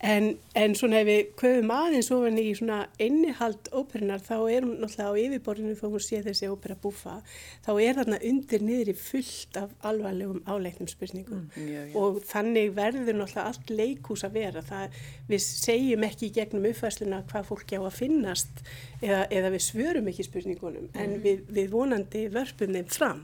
[0.00, 4.78] En, en svona ef við köfum aðeins ofan í svona innihald óperunar þá er hún
[4.80, 7.18] náttúrulega á yfirborðinu þó hún sé þessi ópera búfa
[7.66, 11.42] þá er þarna undir niður í fullt af alvarlegum áleiknum spurningum.
[11.52, 11.92] Já, já.
[12.00, 14.64] og þannig verður náttúrulega allt leikús að vera.
[14.64, 14.96] Það
[15.28, 18.64] við segjum ekki í gegnum uppfæsluna hvað fólki á að finnast
[19.02, 23.22] eða, eða við svörum ekki spurningunum en við, við vonandi vörpum þeim fram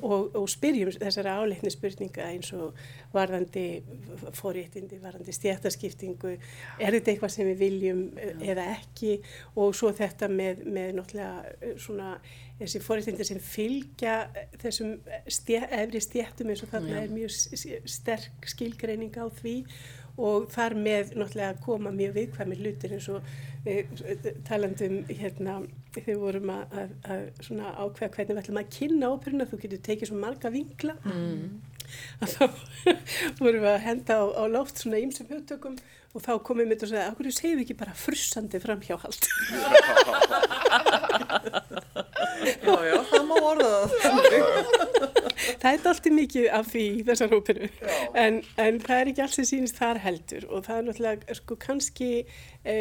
[0.00, 2.78] og, og spyrjum þessara áleikni spurninga eins og
[3.14, 3.66] varðandi
[4.34, 5.34] fóréttindi, varðandi
[6.04, 6.38] stjættaskiptingu,
[6.80, 9.18] er þetta eitthvað sem við viljum eh, eða ekki?
[9.60, 12.14] Og svo þetta með, með náttúrulega eh, svona
[12.60, 17.34] þessi fóréttindi sem fylgja eh, þessum stjæ, efri stjættum eins og þarna er mjög
[17.90, 19.60] sterk skilgreining á því.
[20.14, 23.24] Og þar með náttúrulega koma mjög viðkvæmi hlutir eins og
[24.46, 25.56] talandum hérna
[25.94, 29.80] þegar vorum að, að, að svona ákveða hvernig við ætlum að kynna óperuna, þú getur
[29.88, 30.94] tekið svo marga vinkla
[32.24, 32.44] að þá
[33.42, 35.76] vorum við að henda á, á loft svona ýmsum hugtökum
[36.14, 39.22] og þá komum við og segja, okkur segjum við ekki bara frussandi framhjáhald?
[42.44, 43.68] Já, já, það má orða
[44.02, 44.24] það.
[45.70, 47.68] er allt mikið af því í þessar óperu
[48.20, 51.58] en, en það er ekki alls sem sýnist þar heldur og það er náttúrulega sko
[51.62, 52.10] kannski
[52.64, 52.76] e,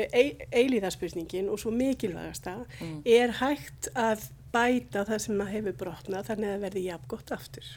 [0.51, 2.57] eilíðarspurningin og svo mikilvægasta
[3.05, 7.35] er hægt að bæta það sem maður hefur brotnað þannig að það verði jafn gott
[7.37, 7.71] aftur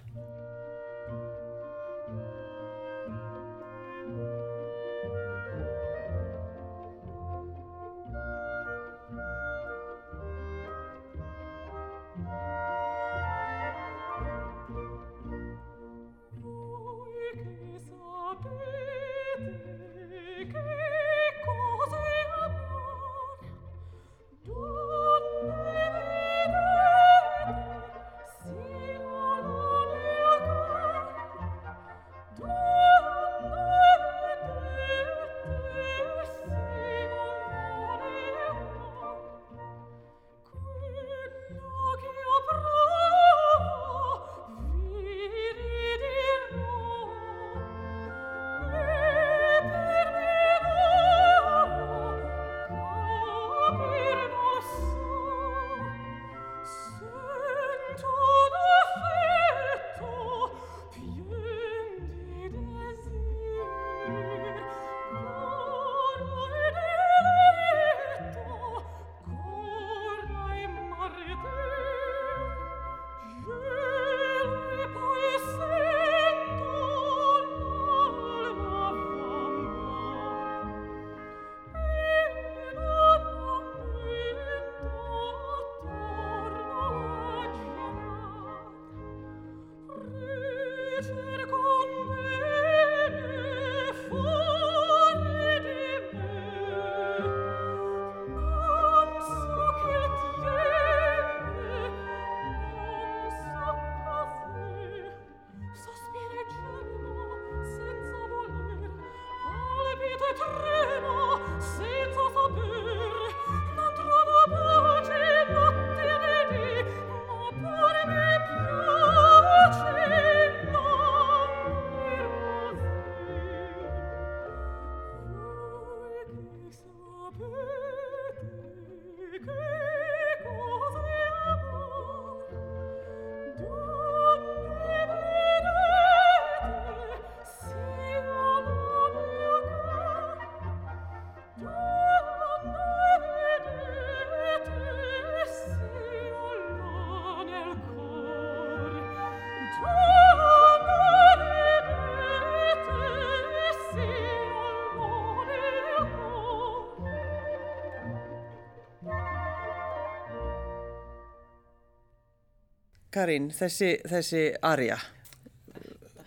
[163.17, 164.99] Karín, þessi, þessi arja,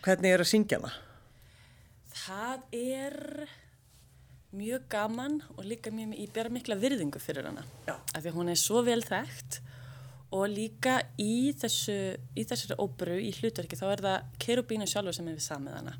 [0.02, 0.90] hvernig er að syngja hana?
[2.18, 3.18] Það er
[4.58, 7.62] mjög gaman og líka mjög, ég ber mikla virðingu fyrir hana.
[7.86, 7.94] Já.
[7.94, 9.60] Af því hún er svo vel þekkt
[10.34, 12.00] og líka í þessu,
[12.34, 15.96] í þessari óperu, í hlutverki, þá er það Kerubínu sjálfur sem hefur samið hana.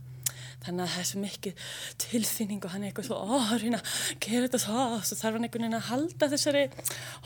[0.66, 1.68] Þannig að það er svo mikið
[2.04, 3.80] tilfinning og hann er eitthvað svo, ó, reyna,
[4.20, 6.64] gera þetta það, svo þarf hann einhvern veginn að halda þessari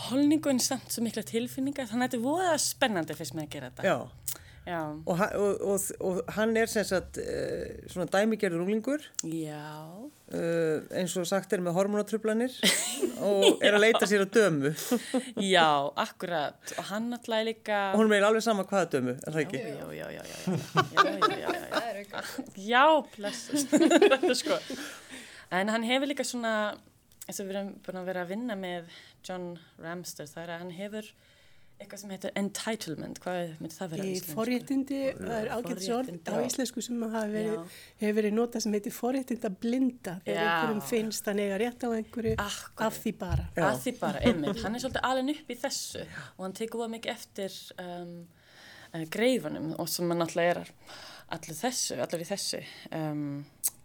[0.08, 3.56] holningu en samt svo mikla tilfinninga, þannig að þetta er voða spennandi fyrst með að
[3.56, 3.88] gera þetta.
[3.90, 4.23] Já
[4.66, 5.20] og,
[5.62, 9.60] og, og hann er sem sagt eh, svona dæmigerður úlingur já.
[10.34, 12.54] Uh, eins og sagt er með hormonatrublanir
[13.28, 14.72] og er að leita sér að dömu.
[15.44, 16.58] Já, akkurat.
[16.80, 19.60] Og hann alltaf líka og hún meir alveg sama hvaða dömu, er það ekki?
[19.68, 20.26] Já, já, já
[22.56, 22.86] Já,
[23.18, 23.76] blessast
[24.14, 24.58] Þetta sko
[25.54, 26.56] En hann hefur líka svona
[27.28, 28.90] eins og við erum búin að vera að vinna með
[29.28, 31.14] John Ramster, það er að hann hefur
[31.82, 34.36] eitthvað sem heitir entitlement, hvað myndi það vera Í íslensku?
[34.38, 38.96] forréttindi, það er ágætt Forréttindi, á íslensku sem hafa verið, hefur verið notað sem heitir
[38.96, 40.52] forréttinda blinda þegar Já.
[40.54, 42.86] einhverjum finnst að nega rétt á einhverju Akkurat.
[42.88, 43.48] af því bara.
[43.58, 43.66] Já.
[43.68, 46.94] að því bara, einmitt, hann er svolítið alveg upp í þessu og hann tekur það
[46.96, 48.16] mikið eftir um,
[48.94, 50.74] uh, greifunum og sem hann náttúrulega er
[51.34, 52.64] allir þessu, allir í þessu
[52.96, 53.28] um,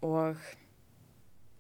[0.07, 0.47] og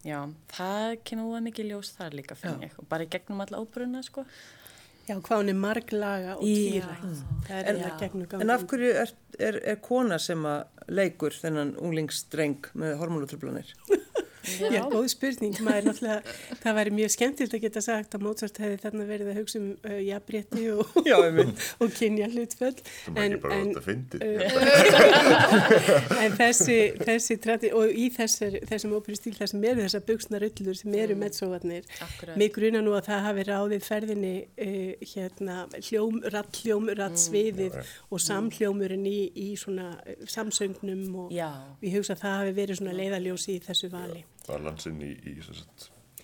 [0.06, 0.20] já,
[0.54, 4.04] það kemur það mikið ljós þar líka finn ég og bara í gegnum alla óbruna
[4.06, 4.22] sko
[5.08, 6.84] Já, hvað hún er marglaga og er
[7.48, 8.42] En-.
[8.42, 13.72] En af hverju er, er, er kona sem að leikur þennan unglingsdreng með hormonatrublanir?
[14.74, 15.56] Já, góð spurning.
[15.64, 19.30] Maður er náttúrulega, það væri mjög skemmtilegt að geta sagt að Mozart hefði þarna verið
[19.32, 21.16] að hugsa um uh, jafnrétti og, Já,
[21.78, 22.78] og kynja hlutföll.
[23.06, 24.16] Það er ekki bara en, þetta að fyndi.
[26.24, 30.98] en þessi, þessi tradi, og í þessar, þessum óperustíl þar sem eru þessar buksnarullur sem
[30.98, 31.24] eru mm.
[31.24, 32.36] meðsóðarnir, Akkurat.
[32.40, 35.58] mig gruna nú að það hafi ráðið ferðinni uh, hérna,
[35.88, 39.92] hljóm, rattljóm, rattsviðið og samhljómurinn í, í svona
[40.28, 41.50] samsöngnum og Já.
[41.84, 44.24] ég hugsa að það hafi verið svona leiðaljósi í þessu vali.
[44.48, 45.38] Balansinn í, í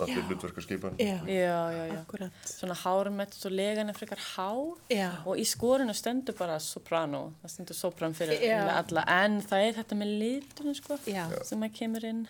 [0.02, 0.96] allir hlutverkarskipan.
[0.98, 2.32] Já, já, já, já akkurat.
[2.44, 4.50] svona hármett og legan er frekar há
[4.90, 5.10] Já.
[5.26, 10.00] og í skorinu stendur bara soprano, það stendur sopran fyrir alla, en það er þetta
[10.00, 11.28] með litunum sko, Já.
[11.44, 12.24] sem að kemur inn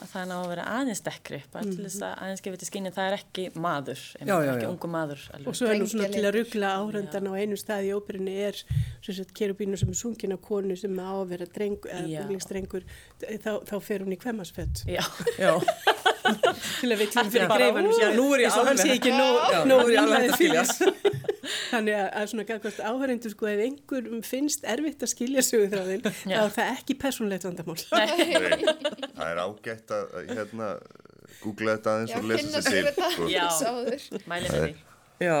[0.00, 3.16] að það vera aðeins dekkri bara til þess að aðeins gefið til skynni það er
[3.18, 4.70] ekki maður, Já, já, ekki já.
[4.72, 5.58] ungu maður Og alveg.
[5.60, 8.60] svo er nú svona til að ruggla áhrandan á einu staði í óperunni er
[9.40, 11.48] kerubínu sem er sungin af konu sem á að vera
[12.24, 12.86] unglingsdrengur,
[13.20, 15.04] þá, þá fer hún í kvemasfött Já,
[15.44, 15.52] Já,
[16.80, 18.84] til að við klum fyrir greifanum já, nú er ég og alveg-
[20.20, 20.64] er að skilja.
[20.70, 20.96] fyrir.
[21.70, 26.34] Þannig að, svona gafkvæmst áhörendur sko ef einhver finnst erfitt að skilja sögu þráðin þá
[26.44, 27.76] er það ekki persónlegt vandamál.
[27.90, 28.60] Nei,
[29.16, 30.68] það er ágætt að að, hérna,
[31.40, 33.10] googla þetta aðeins og lesa sér til.
[33.16, 33.28] sko.
[33.30, 33.44] Já.
[33.58, 34.06] sáður.
[34.30, 34.78] mæli með því
[35.20, 35.36] já.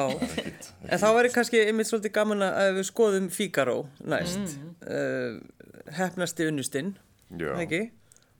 [0.90, 4.58] En þá væri kannski einmitt svolítið gaman að við skoðum Fígaró næst.
[4.58, 5.40] Mm.
[5.96, 6.92] hefnasti unnustinn,
[7.32, 7.54] Já.
[7.62, 7.88] ekki?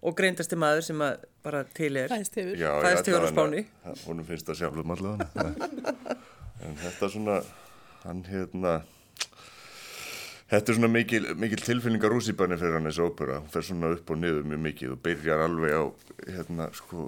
[0.00, 2.08] Og greindasti maður sem að bara til er.
[2.12, 2.54] Fæðist hefur.
[2.60, 3.64] Já, Fæðst ég hefur á Spáni.
[4.06, 5.50] Honum finnst það sjálfum allavega.
[6.64, 7.36] en þetta svona,
[8.04, 8.74] hann hérna,
[10.50, 13.38] þetta er svona mikil, mikil tilfinningar rússipanni fyrir hann þessi ópera.
[13.42, 15.82] Hún fer svona upp og niður mjög mikið og byrjar alveg á,
[16.26, 17.06] hérna, sko,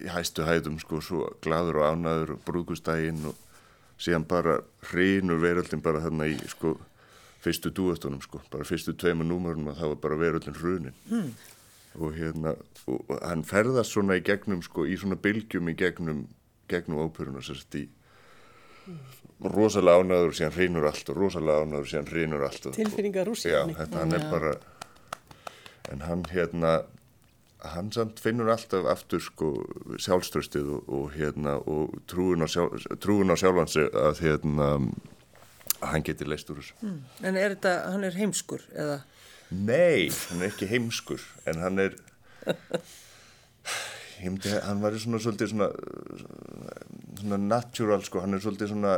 [0.00, 3.36] í hæstu hæðum, sko, svo gladur og ánæður og brúkustægin og
[4.00, 4.58] síðan bara
[4.88, 6.74] hrinur veröldin bara þarna í, sko,
[7.44, 11.00] fyrstu dúastunum, sko, bara fyrstu tveimur númurunum að það var bara veröldin hrunin.
[11.10, 11.32] Hmm.
[12.00, 12.54] Og hérna,
[12.86, 16.24] og, og hann ferðast svona í gegnum, sko, í svona bylgjum í gegnum,
[16.72, 17.90] gegnum óperuna, sérst í
[19.50, 22.66] rosalega ánæður síðan hrinur allt og rosalega ánæður síðan hrinur allt.
[22.66, 23.28] og- Tilfinningar
[24.14, 24.52] er bara,
[25.90, 26.72] en hann hérna,
[27.74, 29.50] hann samt finnur alltaf aftur sko
[29.98, 34.68] sjálfströstið og, og hérna og trúin á, sjálf, trúin á sjálfan sig að hérna
[35.82, 36.74] að hann geti leist úr þessu.
[37.22, 39.00] En er þetta, hann er heimskur eða?
[39.50, 41.94] Nei, hann er ekki heimskur, en hann er,
[44.30, 45.68] myndi, hann var svona svolítið svona,
[47.18, 48.92] svona natural sko, hann er svolítið svona,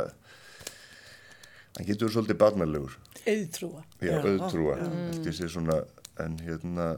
[1.77, 2.95] hann getur svolítið barnalegur,
[3.25, 3.83] auðtrúa.
[4.01, 4.19] já, Já.
[4.21, 4.77] auðtrúa,
[5.11, 5.79] eftir sér svona,
[6.23, 6.91] en hérna,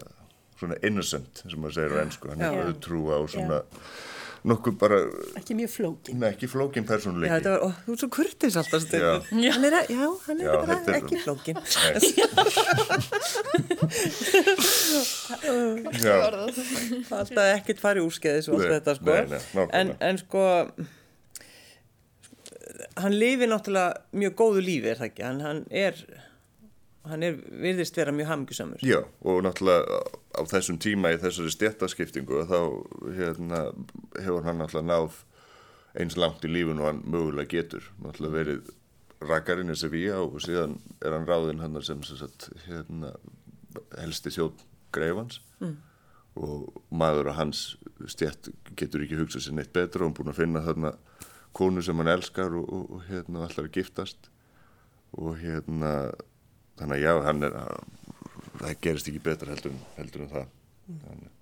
[0.60, 2.66] svona innocent, sem maður segir á ennsku, hann er Já.
[2.68, 3.62] auðtrúa og svona,
[4.46, 4.98] nokkuð bara,
[5.40, 6.20] Ekki mjög flókin.
[6.20, 7.34] Nei, ekki flókin persónuleiki.
[7.34, 9.42] þetta var, ó, þú er svo kurtis alltaf stundum.
[9.44, 9.52] Já.
[9.56, 11.58] Hann er, að- já, hann er Já, bara er- ekki flókin.
[16.18, 19.16] Alltaf ekkert farið úrskeiðis og allt þetta, sko.
[19.18, 20.44] nei, nei, en, en sko,
[23.02, 25.26] hann lifi náttúrulega mjög góðu lífi, er það ekki?
[25.28, 26.00] Hann, hann er,
[27.12, 28.84] hann er, virðist vera mjög hamingjusamur.
[28.84, 30.01] já, og náttúrulega
[30.38, 32.60] á þessum tíma í þessari stjættaskiptingu þá
[33.18, 33.64] hérna,
[34.20, 35.24] hefur hann náttúrulega náð
[35.97, 37.89] eins langt í lífun og hann mögulega getur.
[38.03, 38.72] Náttúrulega verið
[39.28, 43.14] rakarinn í Sevilla og síðan er hann ráðinn hann sem, sem sagt, hérna,
[43.97, 45.76] helsti þjótt greifans mm.
[46.41, 47.62] og maður og hans
[48.10, 50.93] stjætt getur ekki hugsað sér neitt betra og hann búin að finna þarna
[51.58, 54.30] konu sem hann elskar og, og, og hérna allar að giftast
[55.18, 55.93] og hérna
[56.78, 57.58] þannig að já, hann er
[58.58, 60.48] það gerist ekki betra heldur, en- heldur en það.
[61.08, 61.34] Þannig,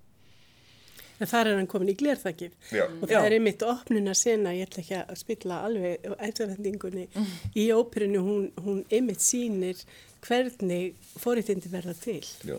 [1.24, 2.52] En þar er hann komin í glerþakið.
[2.76, 7.06] já, Og það er einmitt opnuna sena, ég ætla ekki að spilla alveg eftirvendingunni
[7.56, 9.80] í óperinu, hún, hún einmitt sýnir
[10.26, 12.20] hvernig forréttindi verða til.
[12.44, 12.58] Já,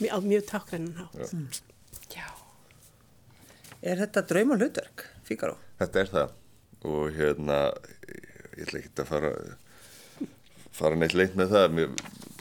[0.00, 1.62] mj- á mjög tákrannan hátt.
[2.10, 2.26] Já.
[3.86, 5.54] Er þetta drauma hlutverk, Fíkaró?
[5.78, 6.34] þetta er það.
[6.86, 7.60] Og hérna
[8.56, 9.30] ég ætla ekki að fara
[10.78, 11.92] fara neitt leint með það Mér,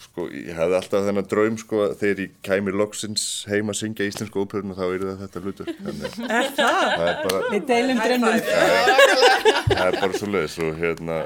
[0.06, 4.44] sko, ég hefði alltaf þennan draum sko, þegar ég kæmi loksins heim að syngja íslensku
[4.46, 6.82] óperun og þá er það þetta hlutur þannig Er það?
[6.96, 8.42] það er bara, Við deilum drömmum.
[9.72, 11.20] það er bara svo leiðis og hérna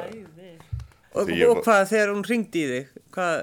[1.20, 3.39] Og, ég og hvað, þegar hún ringdi í þig, hvað,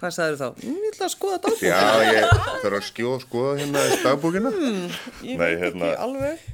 [0.00, 0.46] hvað sagður þá?
[0.64, 1.64] Mm, Ég ætla að skoða dagbúk.
[1.68, 2.30] já, ég
[2.62, 6.46] þarf að skjóða skoða hérna í dagbúkina Ég Nei, veit hérna- ekki alveg.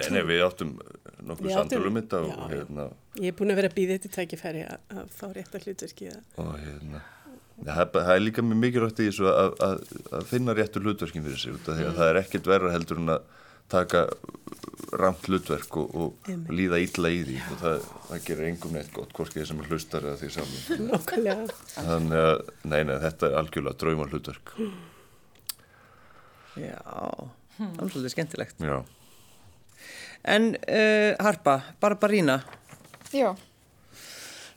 [0.00, 0.72] nei, nei, við áttum
[1.26, 2.48] nokkuð áttum- samtalum þetta og já, já.
[2.54, 2.86] hérna
[3.20, 6.10] Ég er búin að vera að býða þetta tækifæri að, fá rétt að hlutverki
[6.40, 7.02] og hérna
[7.60, 9.82] það, það er líka mjög mikilvægt í þessu að, að,
[10.20, 13.02] að finna réttu hlutverkin fyrir sig út af því að það er ekkert verra heldur
[13.02, 13.36] en að
[13.70, 14.00] taka
[14.98, 16.48] ramt hlutverk og, og Einmitt.
[16.58, 17.36] líða illa í því.
[17.52, 21.04] Og það, það gerir engum neitt gott hvorki þeir sem er hlustar eða því saman
[21.76, 22.40] þannig að,
[22.72, 24.50] nei, nei, þetta er algjörlega drauma hlutverk.
[26.58, 26.80] Já,
[27.60, 28.64] það er svolítið skemmtilegt.
[28.66, 28.80] já,
[30.24, 32.40] En uh, Harpa, Barbarína,
[33.12, 33.32] Já,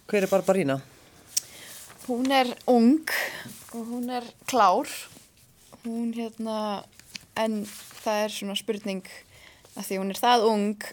[0.08, 0.82] hver er Barbarína?
[2.08, 3.08] hún er ung
[3.74, 4.90] og hún er klár.
[5.86, 6.84] Hún hérna,
[7.36, 7.64] en
[8.04, 9.08] það er svona spurning
[9.74, 10.84] að því hún er það ung,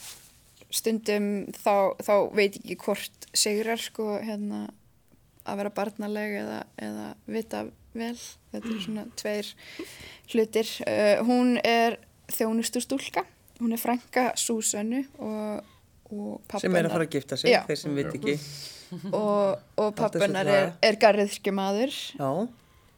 [0.71, 4.69] stundum þá, þá veit ekki hvort sigrar sko hérna
[5.45, 8.17] að vera barnaleg eða, eða vita vel.
[8.55, 9.53] Þetta er svona tveir
[10.33, 10.73] hlutir.
[10.87, 11.99] Uh, hún er
[12.31, 13.27] þjónustustúlka,
[13.61, 15.65] hún er frænka Súsönnu og,
[16.11, 17.61] og pappa Sem er að fara að gifta sig, Já.
[17.69, 18.37] þeir sem veit ekki.
[19.13, 22.31] og, og pappunar er, er garriðskjumadur Já,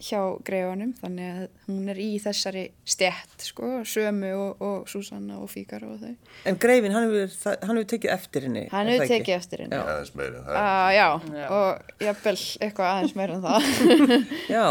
[0.02, 5.46] hjá greifanum þannig að hún er í þessari stjætt sko, sömu og, og Susanna og
[5.52, 6.14] Fíkar og þau
[6.50, 8.64] en Greifin, hann hefur, það- hann hefur tekið eftir henni.
[8.72, 9.20] hann hefur það ekki?
[9.22, 9.84] tekið eftir henni Já.
[9.92, 11.06] aðeins meira en það Uh, já,
[11.38, 11.46] Já.
[11.58, 12.34] og jafnvel
[12.66, 13.62] eitthvað aðeins meira en það
[14.56, 14.66] Já,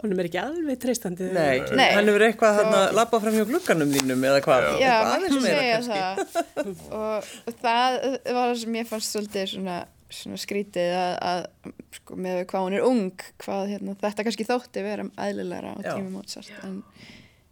[0.00, 1.30] Hún er ekki alveg treystandi.
[1.36, 1.86] nei, Nei.
[1.94, 4.68] hann hefur eitthvað hann að labba fram hjá glugganum þínum eða hvað?
[4.82, 6.44] já, maður aðeins ekki meira segja kannski.
[6.56, 7.98] það og, og það
[8.34, 9.78] var það sem ég fannst svolítið svona,
[10.14, 14.84] svona skrítið að, að sko, með hvað hún er ung hvað hérna, þetta kannski þótti
[14.84, 16.80] vera eðlilegra á tímum Mozart en,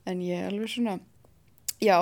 [0.09, 0.99] en ég er alveg svona
[1.83, 1.99] já,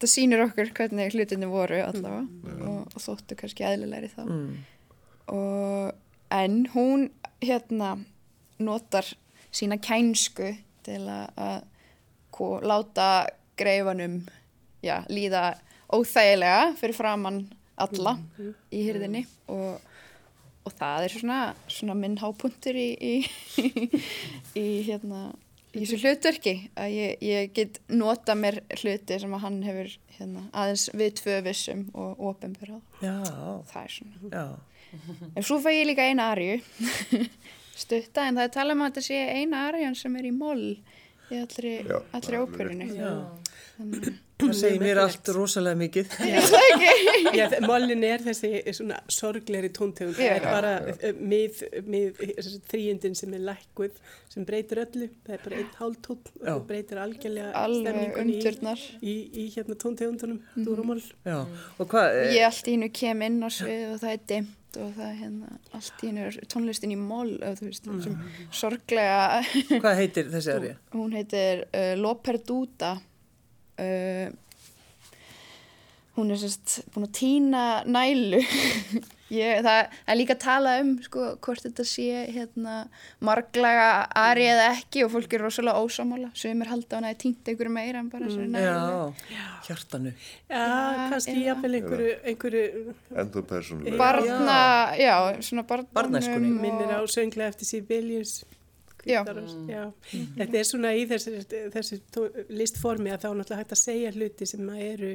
[0.00, 4.24] það sýnir okkur hvernig hlutinni voru allavega og, og þóttu kannski eðlilegri þá.
[4.24, 4.56] Mm.
[5.34, 5.92] og,
[6.34, 7.08] en hún
[7.44, 7.94] hérna
[8.58, 9.06] notar
[9.54, 10.50] sína kænsku
[10.84, 11.62] til að,
[12.66, 13.08] láta
[13.56, 14.24] greifanum
[14.82, 15.54] já, líða
[15.94, 17.44] óþægilega fyrir framann
[17.80, 18.16] alla
[18.70, 19.80] í hyrðinni og,
[20.64, 23.14] og það er svona, svona minn hápuntur í, í,
[24.64, 25.26] í hérna
[25.74, 30.44] í þessu hlutverki að ég, ég get nota mér hluti sem að hann hefur hérna,
[30.54, 33.16] aðeins við tvö vissum og ofinbyrjað Já,
[33.72, 34.30] það er svona.
[34.30, 34.46] Já.
[35.34, 36.60] En svo fæ ég líka eina arju.
[37.82, 40.68] Stutta en það er talað um að þetta sé eina arjan sem er í moll
[41.32, 41.74] í allri,
[42.14, 42.86] allri óperinu.
[42.94, 43.10] Já.
[44.44, 46.14] Það segir mér allt rosalega mikið.
[47.38, 50.16] Já, mollin er þessi svona sorgleri tóntegund.
[50.18, 54.00] Það er bara uh, mið, mið þessi þrýjendin sem er lækkuð,
[54.34, 55.08] sem breytir öllu.
[55.26, 59.78] Það er bara einn hálftón og það breytir algjörlega alveg stemningunni í, í, í hérna
[59.80, 61.00] tóntegundunum, mm dúramól.
[61.26, 61.40] Já,
[61.78, 64.60] og hvað, eh, Ég allt í hennu kem inn á svið og það er dimmt
[64.80, 68.16] og það er hérna allt í hennu er tónlistin í moll og þú veist, sem
[68.54, 70.76] sorglega hvað heitir þessi arja?
[70.94, 72.96] hún heitir uh, Loperduta
[73.82, 74.30] uh,
[76.14, 78.42] hún er sérst búin að týna nælu.
[79.34, 82.74] Ég, það er líka að tala um sko, hvort þetta sé hérna,
[83.24, 83.86] marglaga
[84.20, 87.50] ari eða ekki og fólk er rosalega ósamála sem er halda á hann að týnt
[87.50, 88.58] einhverju meira en bara mm,
[89.32, 90.12] Já, hjartanu.
[90.44, 90.66] Já,
[91.14, 92.66] kannski jafnvel einhverju, einhverju
[93.24, 93.98] Enda persónulega.
[94.04, 94.58] barna,
[95.00, 95.14] já,
[95.48, 98.42] svona barna minnir á sönglega eftir Sibelius.
[98.44, 98.63] Já.
[99.70, 99.82] Já.
[100.38, 104.70] Þetta er svona í þessi tó- listformi að þá náttúrulega hægt að segja hluti sem
[104.74, 105.12] að eru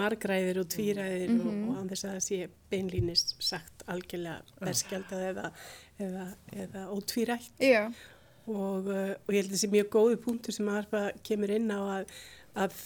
[0.00, 2.38] margræðir og tvíræðir og, og án þess að það sé
[2.72, 5.50] beinlínis sagt algjörlega verskjaldað eða,
[6.00, 6.26] eða,
[6.64, 7.50] eða ótvírætt.
[7.60, 7.82] Já,
[8.46, 11.80] og, uh, og ég held að þessi mjög góðu punktur sem Arpa kemur inn á
[11.98, 12.14] að,
[12.64, 12.78] að,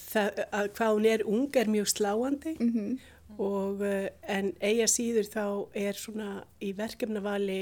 [0.50, 2.56] að hvað hún er ung er mjög sláandi
[3.38, 5.42] og uh, en eiga síður þá
[5.78, 6.30] er svona
[6.64, 7.60] í verkefnavali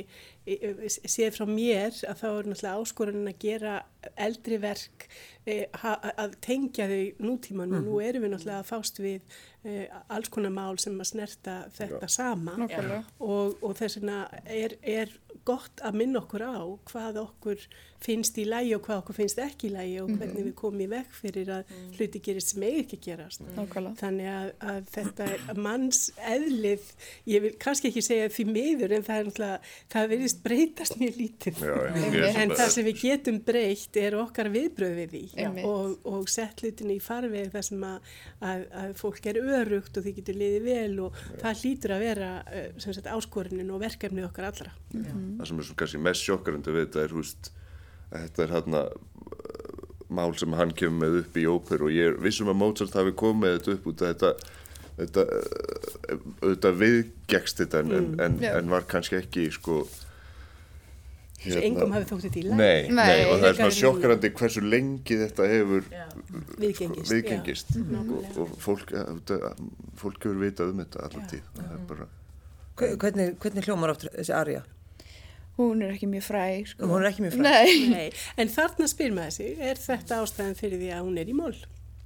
[0.86, 3.72] séð frá mér að þá er náttúrulega áskorunin að gera
[4.22, 5.06] eldri verk
[5.44, 9.88] eh, ha- að tengja þau nútíman og nú erum við náttúrulega að fást við eh,
[10.14, 12.54] alls konar mál sem að snerta þetta sama.
[12.62, 13.02] Nákvæmlega.
[13.26, 15.12] og, og þess vegna er, er
[15.46, 16.56] gott að minna okkur á
[16.92, 17.66] hvað okkur
[18.02, 20.88] finnst í lægi og hvað okkur finnst ekki í lægi og hvernig við komum í
[20.90, 23.44] vekk fyrir að hluti gerist sem eigi ekki að gerast.
[23.56, 24.00] nákvæmlega.
[24.02, 26.02] Þannig að, að þetta er manns
[26.34, 26.90] eðlið,
[27.32, 31.20] ég vil kannski ekki segja því miður en það er náttúrulega, það verðist breytast mjög
[31.22, 31.62] lítið.
[31.66, 31.76] Já,
[32.16, 35.24] já, En það sem við getum breytt er okkar viðbröð við því.
[35.66, 40.06] Og, og sett hlutinu í farveg þar sem að, að, að fólk er örugt og
[40.06, 42.30] því getur liðið vel og það hlýtur að vera
[42.82, 44.72] sem sagt, áskorunin og verkefnið okkar allra.
[44.92, 47.50] það sem er svo kannski mest sjokkarandi við þetta er húst
[48.24, 48.82] þetta er hérna
[50.16, 53.12] mál sem hann kemur með upp í óper og ég er vissum að Mozart hafi
[53.18, 54.32] komið með þetta upp út að þetta
[54.96, 58.52] þetta, eh, auðvitað viðgekst þetta en, en, en, Já.
[58.60, 59.82] en var kannski ekki sko
[61.36, 62.54] Þessu engum hafi þótt þetta í læg.
[62.58, 63.24] Nei, nei, Nei.
[63.30, 65.84] og það er svona sjokkarandi hversu lengi þetta hefur
[66.62, 67.10] Viðgengist.
[67.12, 67.98] viðgengist já.
[68.00, 69.60] og, og fólk, eh, auðvitað,
[70.00, 72.08] fólk hefur vitað um þetta allar tíð það er bara
[72.76, 74.62] Hve- Hvernig, hvernig hljómar áttur þessi arja?
[75.56, 76.86] Hún er ekki mjög fræg, sko.
[76.90, 77.46] Hún er ekki mjög fræg.
[77.46, 81.32] Nei, Nei, en þarna spyr maður sig, er þetta ástæðan fyrir því að hún er
[81.32, 81.54] í mól?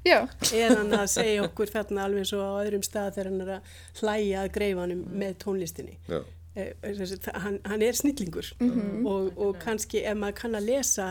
[0.06, 0.18] já,
[0.56, 3.72] Er hann að segja okkur þarna alveg svo á öðrum stað þegar hann er að
[4.00, 5.96] hlæja að greifanum með tónlistinni?
[6.08, 6.20] já,
[6.58, 8.46] Eh, þessi, það- hann, hann er snillingur
[9.06, 11.04] og, og kannski ef maður kann að lesa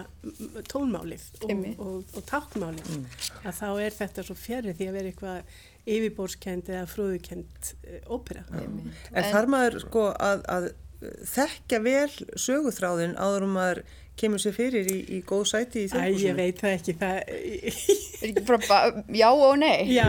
[0.67, 2.89] tónmálið og, og, og táknmálið
[3.47, 5.53] að þá er þetta svo fjarrir því að vera eitthvað
[5.95, 7.71] yfirbórskend eða frúðukend
[8.11, 8.43] ópera.
[9.13, 10.67] En þar maður sko að, að
[10.99, 13.83] þekkja vel söguþráðin áður um maður
[14.19, 16.35] kemur sér fyrir í, í góð sæti í Æ, ég þjóðhúsinu.
[16.39, 18.79] veit það ekki, það, er ekki bara, ba
[19.19, 19.87] já og nei.
[19.95, 20.07] Já,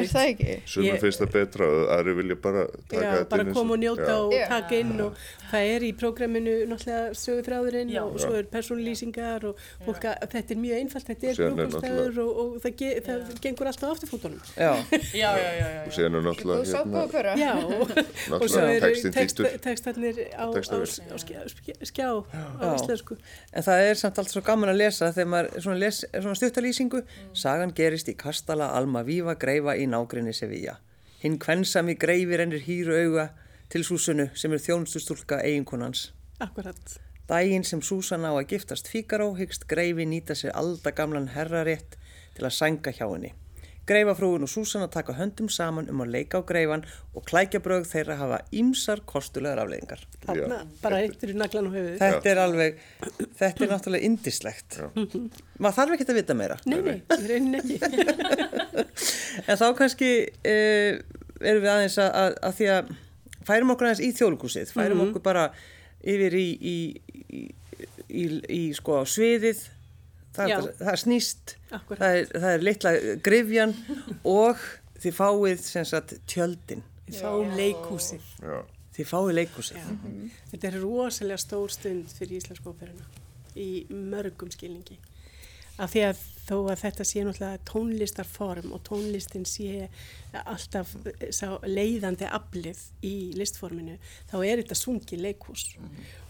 [0.00, 0.56] er það ekki?
[0.64, 3.58] sumum Ég- finnst það betra og aðri vilja bara taka Já, þetta bara inn eins
[3.60, 4.16] koma og njóta já.
[4.24, 4.46] og Já.
[4.54, 8.02] taka inn og það er í prógraminu náttúrulega sögutráðurinn Já.
[8.06, 12.18] og svo er persónlýsingar og fólk að þetta er mjög einfalt, þetta er er brúkastæður
[12.24, 14.40] og, og það, ge, það gengur alltaf afturfótunum.
[14.64, 14.72] Já,
[15.14, 15.82] Já, já, já, já.
[15.86, 17.34] og er náttúrulega sápa hérna, og pöra.
[17.36, 17.90] Já, og,
[18.40, 20.44] og svo náttúrulega þýttur textarnir á,
[21.90, 22.74] skjá, á Já.
[22.78, 23.16] íslensku.
[23.52, 27.02] En það er samt allt svo gaman að lesa þegar maður svona, les, svona stuttalýsingu.
[27.34, 30.78] Sagan gerist í Kastala Alma Víva greifa í nágrinni Sevilla.
[31.20, 33.30] Hinn kvensami greifi rennir hýru auga
[33.70, 36.10] til Súsunu sem er þjónustustúlka eiginkonans.
[36.40, 36.98] Akkurat.
[37.30, 41.98] Dægin sem Súsan á að giftast Fíkaró hyggst greifi nýta sér aldagamlan herrarétt
[42.34, 43.34] til að sænga hjá henni.
[43.90, 46.84] Greifafrúin og Súsan að taka höndum saman um að leika á greifan
[47.16, 50.04] og klækjabröð þeirra hafa ímsar kostulegar afleiðingar.
[50.26, 51.96] Þarna, bara eittur í naglan og höfuð.
[51.98, 52.78] Þetta er alveg,
[53.40, 54.78] þetta er náttúrulega indislegt.
[55.58, 56.60] Maður þarf ekki að vita meira.
[56.70, 57.80] Nei, nei, í rauninni ekki.
[59.50, 61.00] En þá kannski uh,
[61.40, 62.90] erum við aðeins að, að, að því að
[63.48, 65.44] færum okkur aðeins í þjóðlugúsið, færum okkur bara
[66.00, 66.76] yfir í, í,
[67.38, 67.42] í,
[68.08, 68.24] í,
[68.56, 69.62] í sko sviðið,
[70.36, 72.92] það, er, það er snýst, það er, það er litla
[73.26, 73.74] grifjan
[74.24, 74.62] og
[75.00, 78.26] þið fáið sem sagt tjöldin, Við fáum leikhúsið.
[78.44, 78.58] já,
[78.96, 79.88] þið fáið leikhúsið.
[80.52, 83.08] Þetta er rosalega stór stund fyrir Íslensk óperuna
[83.58, 84.98] í mörgum skilningi.
[85.80, 89.88] Af því að þó að þetta sé náttúrulega tónlistarform og tónlistin sé
[90.44, 90.92] alltaf
[91.66, 93.96] leiðandi aflið í listforminu,
[94.30, 95.64] þá er þetta sungið leikhús.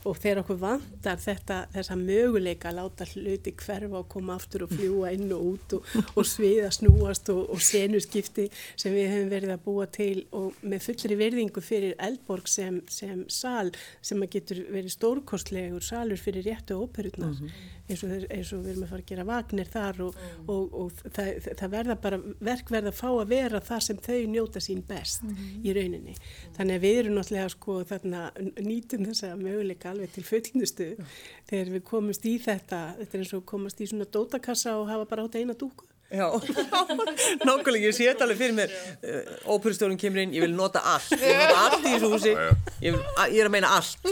[0.09, 4.71] Og þegar okkur vantar þetta, þessa möguleika að láta hluti hverfa og koma aftur og
[4.73, 8.47] fljúa inn og út og, og sviða snúast og, og senuskipti
[8.81, 13.27] sem við höfum verið að búa til og með fullri verðingu fyrir Eldborg sem, sem
[13.29, 17.37] sal sem að getur verið stórkostlegur salur fyrir réttu óperutnar
[17.91, 20.10] eins, og, þeir- eins og við erum að fara að gera vagnir þar og,
[20.47, 24.19] og, og það, það verða bara verk verða að fá að vera það sem þau
[24.35, 25.27] njóta sín best
[25.63, 26.17] í rauninni.
[26.57, 28.25] Þannig að við erum náttúrulega sko þarna
[28.61, 30.91] nýtum þessa möguleika alveg til fullnustu
[31.51, 35.09] þegar við komumst í þetta, þetta er eins og komast í svona dótakassa og hafa
[35.11, 36.27] bara átt eina dúku Já,
[37.47, 38.73] nákvæmlega, ég sé þetta alveg fyrir mér.
[38.99, 41.13] Uh, óperustjórun kemur inn, ég vil nota allt.
[41.15, 42.33] Ég vil nota allt í þessu húsi.
[42.83, 43.99] Ég, vil, a, ég er að meina allt.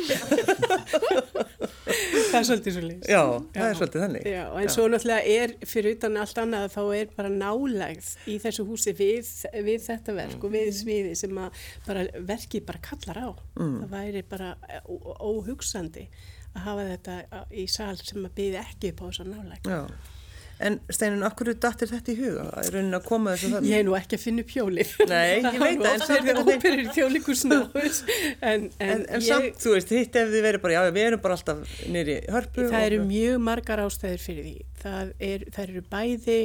[2.28, 3.08] Það er svolítið svo leiðis.
[3.08, 3.20] Já,
[3.54, 4.26] það er svolítið þannig.
[4.28, 8.66] Já, en svo náttúrulega er fyrir utan allt annað þá er bara nálægð í þessu
[8.68, 9.30] húsi við,
[9.64, 13.28] við þetta verk og við sviði sem að bara verkið bara kallar á.
[13.56, 13.78] Mm.
[13.80, 14.52] Það væri bara
[14.84, 16.04] óhugsandi
[16.52, 19.72] að hafa þetta í sal sem að byggði ekki upp á þessa nálægð.
[19.72, 19.80] Já,
[20.64, 22.46] en Steinun, af hverju dattir þetta í huga?
[22.62, 23.70] Er raunin að koma þessu þannig?
[23.72, 24.94] Ég er nú ekki að finna upp hjólið.
[25.10, 26.06] Nei, ég veit það, það.
[26.08, 27.58] samt er óperur í þjóðlíkusna.
[27.78, 27.90] En,
[28.48, 31.22] en, En, en ég, samt, þú veist, hitt ef þið verið bara, já, við erum
[31.24, 34.56] bara alltaf nýri hörpu Það eru mjög margar ástæður fyrir því.
[34.78, 36.36] Það, er, það eru bæði,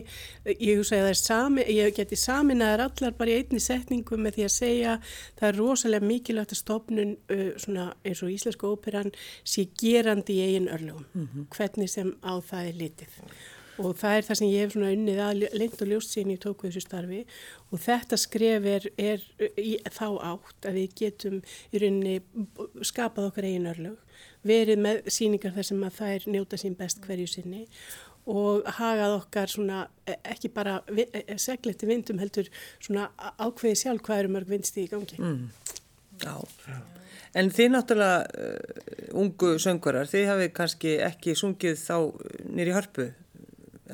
[0.58, 4.40] ég hugsa að það er sami, ég geti saminaðar allar bara í einni setningu með
[4.40, 4.96] því að segja
[5.38, 9.14] það er rosalega mikilvægt að stofnun uh, svona eins og Íslensku óperan
[9.46, 11.06] sé gerandi í eigin örlugum,
[11.54, 13.20] hvernig sem á það er litið.
[13.82, 16.42] Og það er það sem ég hef svona unnið að lengt og ljóst síðan ég
[16.44, 17.22] tók við þessu starfi.
[17.72, 19.26] Og þetta skref er, er
[19.58, 21.40] í þá átt að við getum
[21.74, 22.16] í rauninni
[22.86, 23.98] skapað okkar eigin örlug,
[24.46, 27.64] verið með síningar þar sem að þær njóta sín best hverju sinni
[28.30, 32.48] og hagað okkar svona e- ekki bara vi- e- segleti vindum heldur
[32.80, 35.18] svona ákveði sjálf hvað eru mörg vindsti í gangi.
[36.24, 36.38] Já,
[37.36, 41.98] en þið náttúrulega uh, ungu söngvarar, þið hafið kannski ekki sungið þá
[42.54, 43.10] nýri hörpu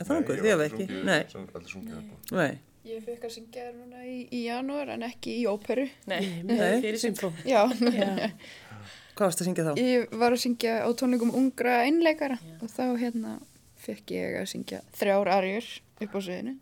[0.08, 2.39] það ungu, þið hafið ekki Nei, Aldrei sungið þetta.
[2.39, 2.58] nei,
[2.89, 5.84] Ég fekk að syngja þér núna í, í janúar en ekki í óperu.
[6.10, 6.80] Nei, Nei.
[6.82, 7.30] fyrir Symfó.
[7.45, 7.60] Já,
[9.20, 9.72] hvað varst að syngja þá?
[9.84, 13.36] ég var að syngja á tónleikum ungra einleikara og þá hérna
[13.84, 15.68] fekk ég að syngja þrjár arjur
[16.00, 16.56] upp á sviðinu.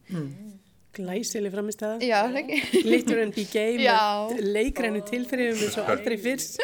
[0.97, 1.99] Glæsileg framistæða.
[2.01, 2.81] Já, það ekki?
[2.89, 3.97] Litur en B-Game Já.
[4.25, 6.57] og leikrænu tilþrifum eins og aldrei fyrst.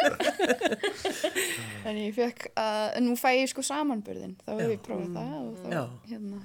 [1.83, 5.55] Þannig ég fekk að, nú fæ ég sko samanbörðin, þá hef ég prófað það og
[5.61, 5.83] þá, Já.
[6.09, 6.41] hérna,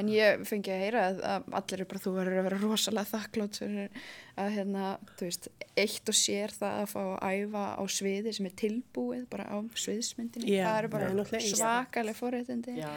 [0.00, 3.10] en ég fengi að heyra að, að allir er bara, þú verður að vera rosalega
[3.10, 4.02] þakklátt fyrir
[4.34, 4.84] að, hérna,
[5.18, 5.48] þú veist,
[5.84, 9.56] eitt og sér það að fá að æfa á sviði sem er tilbúið bara á
[9.84, 11.62] sviðsmyndinni, Já, það eru bara er náttúrulega einstakt.
[11.62, 12.90] svakaleg forréttindi Já,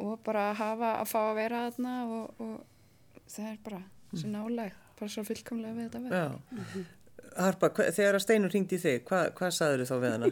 [0.00, 3.82] og bara að hafa að fá að vera þarna og, og það er bara
[4.14, 6.16] svo nálæg, bara svo fullkomlega við þetta verð.
[6.16, 6.88] Já,
[7.30, 10.30] Harpa, hva, þegar að Steinun ringdi í þig, hvað, hvað sagður þá við hana?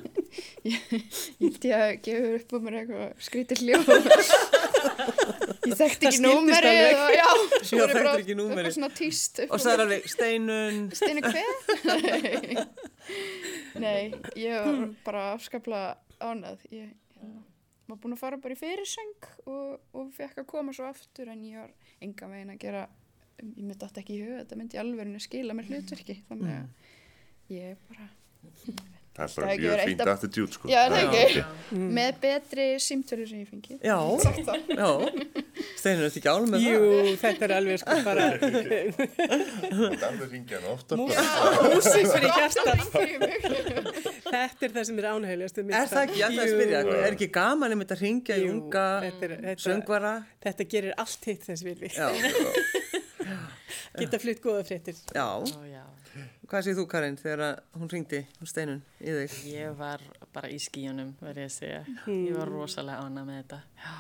[1.44, 3.92] Ég að gefa upp á mér eitthvað skrítið hljóð.
[5.78, 6.22] ég þekkti ekki
[7.14, 7.28] Já,
[7.62, 12.64] svo er bara ekki upp Og sagður alveg, Steinun, Steinu hver?
[13.84, 16.64] Nei, ég var bara afskaplega ánað.
[16.74, 17.42] Ég hérna,
[17.88, 21.46] var búin að fara bara í fyrirsöng og, og fekk að koma svo aftur en
[21.46, 21.72] ég var
[22.04, 22.84] enga veginn að gera,
[23.40, 26.20] ég myndi átt ekki í huga, þetta myndi alveg skila mér hlutverki.
[26.28, 28.10] Þannig að ég bara,
[29.18, 30.68] Það er Það bara ekki mjög fínt attitude, sko.
[30.70, 31.88] já það ekki, Mm.
[31.98, 33.74] með betri símtölu sem ég fengi.
[33.82, 33.98] já,
[34.78, 34.90] já,
[35.76, 36.68] Steinun, ertu ekki álum með það?
[36.70, 40.96] Jú, þetta er alveg sko bara Það er alveg ringja hann oftar.
[41.02, 42.78] músins fyrir hjartan.
[44.28, 45.58] Þetta er það sem er ánægilegast.
[45.58, 48.86] Er það ekki, ætla að spyrja, er ekki gaman um þetta að ringja í unga
[49.08, 50.14] þetta er- þetta- söngvara?
[50.46, 51.90] Þetta gerir allt hitt þess virði.
[51.96, 52.08] Já,
[53.98, 54.94] Geta flytt góða fréttir.
[55.14, 55.84] já, ó já.
[56.48, 59.34] Hvað segir þú Karin þegar hún ringdi, hún Steinun, í þig?
[59.52, 61.82] Ég var bara í skíunum, verði ég að segja.
[62.08, 63.58] Ég var rosalega ána með þetta.
[63.82, 63.96] Já,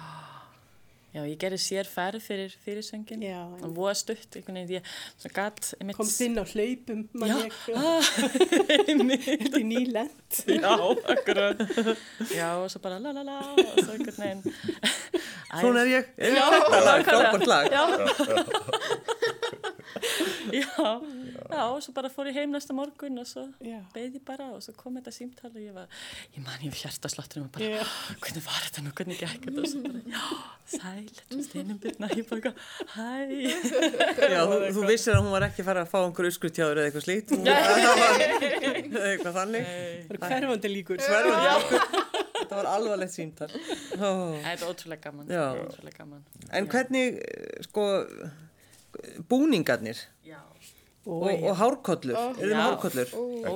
[1.18, 3.22] já ég gerði sér ferð fyrir fyrirsöngin.
[3.28, 5.96] Já, Og voða stutt, einhvern veginn, ég svo gatt einmitt...
[5.98, 7.52] Komst inn á hlaupum, mann Já, ég.
[7.76, 8.10] ah,
[8.88, 9.28] einmitt.
[9.28, 10.40] Þetta er nýlend.
[10.62, 10.74] Já,
[11.16, 11.64] akkurat.
[12.32, 14.42] Já, og svo bara la la la, og svo einhvern veginn.
[15.48, 17.08] Svona er ég, Já, þetta lag, nákvæmlega.
[17.08, 17.64] frábært lag.
[17.72, 19.16] Já.
[20.60, 23.46] já, já, og svo bara fór ég heim næsta morgun og svo
[23.94, 25.88] beði bara og svo kom þetta símtal og ég var,
[26.36, 27.84] ég man ég hjartasláttur og bara, Já.
[28.22, 30.24] hvernig var þetta nú, hvernig gekk þetta og svo bara, já,
[30.74, 32.54] sæl, þetta er steinum byrna, ég bara,
[32.94, 33.08] hæ.
[34.38, 36.90] Já, þú, þú vissir að hún var ekki að fara að fá einhver uskrutjáður eða
[36.90, 39.70] eitthvað það var eitthvað þannig.
[40.08, 41.02] Það er hverfandi líkur.
[41.02, 41.62] Sverðan,
[42.38, 43.48] þetta var alvarlegt símtal.
[43.98, 44.10] Ó.
[44.44, 45.32] Þetta er ótrúlega gaman,
[45.64, 46.22] ótrúlega gaman.
[46.52, 47.86] En hvernig, eh, sko,
[49.28, 50.40] búningarnir Já.
[51.06, 52.64] og, og hárkollur, eru þið með Já.
[52.66, 53.14] hárkollur?
[53.14, 53.54] Ó.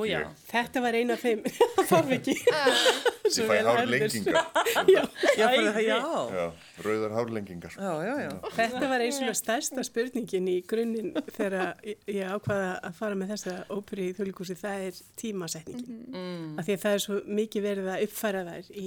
[0.52, 1.44] Þetta var eina af þeim.
[1.90, 2.38] Þarf ekki.
[3.32, 4.36] Ég fæ hárlengingar.
[4.92, 5.96] Já, það, já.
[6.36, 6.46] Já,
[6.84, 7.74] rauðar hárlengingar.
[7.78, 8.30] Já, já, já.
[8.56, 13.54] Þetta var eins og stærsta spurningin í grunninn þegar ég- ákvaða að fara með þessa
[13.72, 16.00] óperu í þjóðlíkúsi, það er tímasetningin.
[16.12, 16.46] Mm.
[16.60, 18.86] Af því að það er svo mikið verið að uppfæra þær í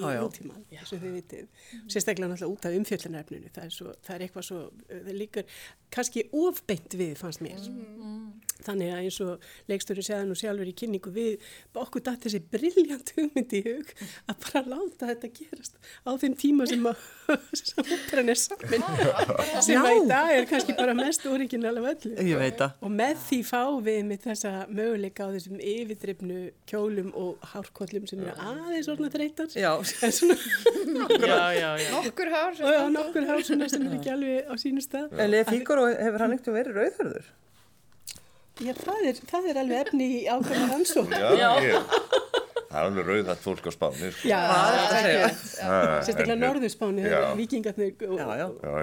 [0.75, 1.47] eins og þið vitið.
[1.95, 5.49] Sérstaklega náttúrulega út af umfjöllunarefninu, það, er svo- það er eitthvað svo, það líkur
[5.95, 7.61] kannski ofbeint við fannst mér.
[8.65, 11.43] Þannig að eins og leikstöru segði nú sjálfur í kynningu við,
[11.77, 13.91] okkur datt þessi briljant hugmynd í hug
[14.31, 17.03] að að bara láta þetta gerast á þeim tíma sem að
[17.57, 18.83] sem óperan er samin
[19.65, 22.11] sem að í dag er kannski bara mest origin alveg öllu.
[22.85, 28.21] Og með því fáum við með þessa möguleika á þessum yfirdrifnu kjólum og hárkollum sem
[28.25, 29.71] eru aðeins orðna þreytar Já,
[30.05, 30.37] en svona
[31.25, 31.89] Já, já, já.
[31.95, 35.15] Nokkur hár og já, nokkur hár sem er ekki alveg á sínu stað.
[35.17, 37.33] En Leif Fígaro hefur hann ekkert verið rauðhörður?
[38.63, 41.95] Já, það er, það er alveg efni í ákveðna rannsók Já, ég,
[42.75, 44.09] það er alveg rauð þetta fólk á spáni.
[44.11, 44.27] Sko.
[44.27, 45.29] Já, Hvað er þetta að segja?
[46.05, 46.37] sérstaklega
[47.05, 47.15] Já.
[47.15, 48.17] þegar vikingarnir og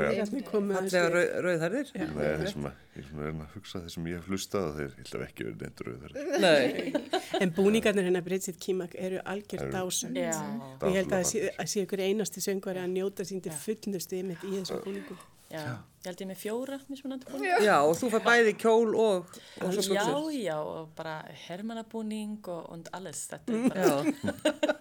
[0.09, 1.19] vikingarnir komu aðeins Þegar við.
[1.19, 1.93] rauð, rauðhörður?
[1.99, 3.11] Nei, þeir sem að, ég er
[3.45, 6.17] að hugsa þeir sem ég hef hlustað og þeir held að ekki verið neitt rauðar.
[6.47, 6.95] Nei.
[7.43, 10.17] En búningarnir hennar Bridget Kimak eru algjör dásam.
[10.17, 10.33] Já.
[10.81, 14.43] Og ég held að það sé, ykkur einasti söngvari að njóta sín til fullnustu ymitt
[14.49, 15.21] í þessum búningum.
[15.53, 15.63] Já,
[16.03, 17.61] ég held ég með fjóra mismunandi búning.
[17.67, 19.19] Já, og þú fær bæði kjól og,
[19.61, 20.33] og svo Já, buxur.
[20.41, 21.15] já, og bara
[21.47, 23.95] hermannabúning og, og alles, þetta er bara Já,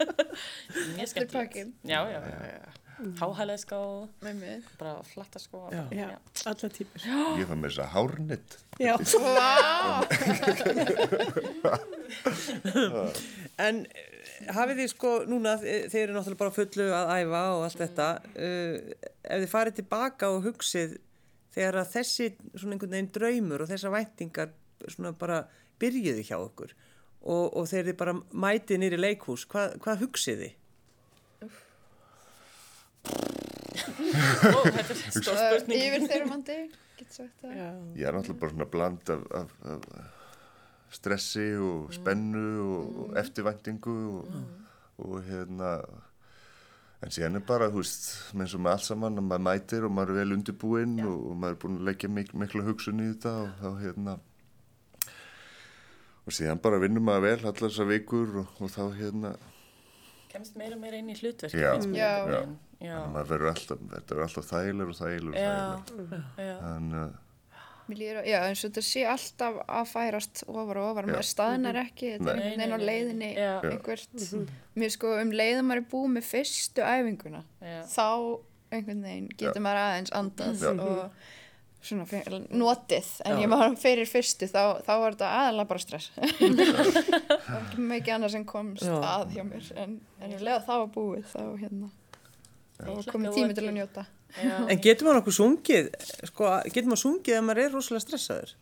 [0.96, 1.36] mjög skemmtilegt.
[1.36, 1.72] pakkinn.
[1.84, 2.64] Já, já, já, já.
[3.18, 4.62] Háhælega skó, með mig.
[4.78, 5.70] bara flatta skó.
[5.74, 5.88] Já.
[5.92, 7.02] Já, alla típur.
[7.42, 8.58] Ég fann með þess að hárnett.
[8.78, 8.94] Já,
[13.58, 14.11] en eh,
[14.56, 19.10] hafið þið sko núna, þið eru náttúrulega bara fullu að æfa og allt þetta, uh,
[19.24, 20.98] ef þið farið tilbaka og hugsið
[21.52, 24.54] þegar að þessi svona einhvern veginn draumur og þessar væntingar
[24.88, 25.44] svona bara
[25.82, 26.74] byrjuði hjá okkur
[27.22, 28.16] og, og þegar þið bara
[28.46, 30.58] mætið nýri leikhús, hvað, hvað hugsið þið?
[34.42, 35.78] Ó, þetta er stór spurning.
[35.82, 36.58] Yfir þeirrumandi,
[37.00, 37.54] getur sagt það.
[37.58, 37.70] já.
[37.98, 40.21] Ég er náttúrulega bara svona bland af, af, af
[40.92, 44.40] stressi og spennu og, og eftirvæntingu og,
[45.02, 45.76] og hérna
[47.02, 49.94] en síðan er bara, þú veist, eins og með allt saman að maður mætir og
[49.98, 53.08] maður er vel undirbúinn og, og maður er búinn að leggja mik mikla hugsun í
[53.14, 54.18] þetta og þá hérna.
[56.22, 59.34] Og síðan bara vinnum maður vel allar þessar vikur og, og þá hérna.
[60.32, 61.58] Kemst meira og meira inn í hlutverk.
[61.58, 62.44] Já, já.
[62.82, 65.58] Já, að maður verður alltaf, þetta alltaf þægilegur og þægilegur og já,
[65.90, 66.24] þægilegur.
[66.38, 66.54] Já.
[66.62, 67.31] þannig að Mér
[67.90, 72.14] líður já, eins og þetta sé alltaf að færast ofar og ofar, maður staðnar ekki,
[72.16, 74.26] þetta er einhvern veginn á leiðinni einhvert.
[74.80, 77.82] Mér sko um leiðum maður er búið með fyrstu æfinguna, Já.
[77.92, 78.08] þá
[78.72, 80.72] einhvern veginn getur maður aðeins andað Já.
[80.86, 81.30] og
[81.82, 82.24] svona fe-
[82.54, 86.12] notið, en ég maður fyrir fyrstu, þá, þá var þetta aðalega bara stress.
[87.02, 88.94] Ekki mikið annað sem komst Já.
[89.02, 91.90] að hjá mér, en, en ég leða það var búið, þá hérna,
[92.82, 94.06] hlakka komið tími til að njóta.
[94.38, 94.56] Já.
[94.68, 95.92] En getur maður okkur sungið,
[96.32, 98.58] sko, getur maður sungið ef maður er rosalega stressaður?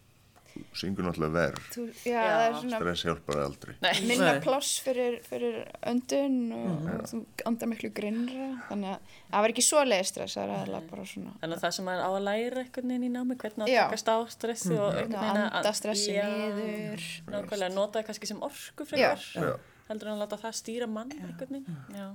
[0.76, 1.78] syngur náttúrulega verð
[2.10, 3.76] er stress hjálpar aldrei.
[3.84, 5.60] Nei, minna pláss fyrir, fyrir
[5.90, 10.46] öndun og, og þú andar miklu grinnra þannig að það var ekki svo leiðstress það
[10.46, 13.12] er aðalega bara svona Þannig að það sem maður á að læra einhvern veginn í
[13.16, 17.08] námi, hvernig að takast á stressi og einhvern að veginn anda stressi niður.
[17.30, 19.54] Nákvæmlega, nota það kannski sem orku frekar, Já.
[19.92, 21.82] heldur en að láta það stýra mann einhvern veginn.
[21.96, 22.10] Já.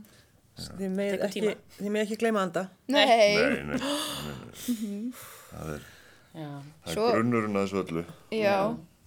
[0.54, 1.52] Þið með ekki, tíma.
[1.80, 2.64] þið með ekki gleyma að anda.
[2.94, 5.12] nei, nei, nei, nei, nei.
[5.50, 5.86] það er,
[6.34, 6.50] Já.
[6.84, 8.58] það er grunnurinn að þessu öllu já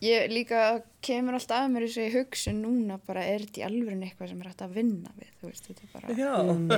[0.06, 0.60] ég líka
[1.02, 4.50] kemur alltaf að mér þessi hugsun núna bara er þetta í alvörin eitthvað sem er
[4.52, 6.34] hægt að vinna við þú veist, þetta er bara Já.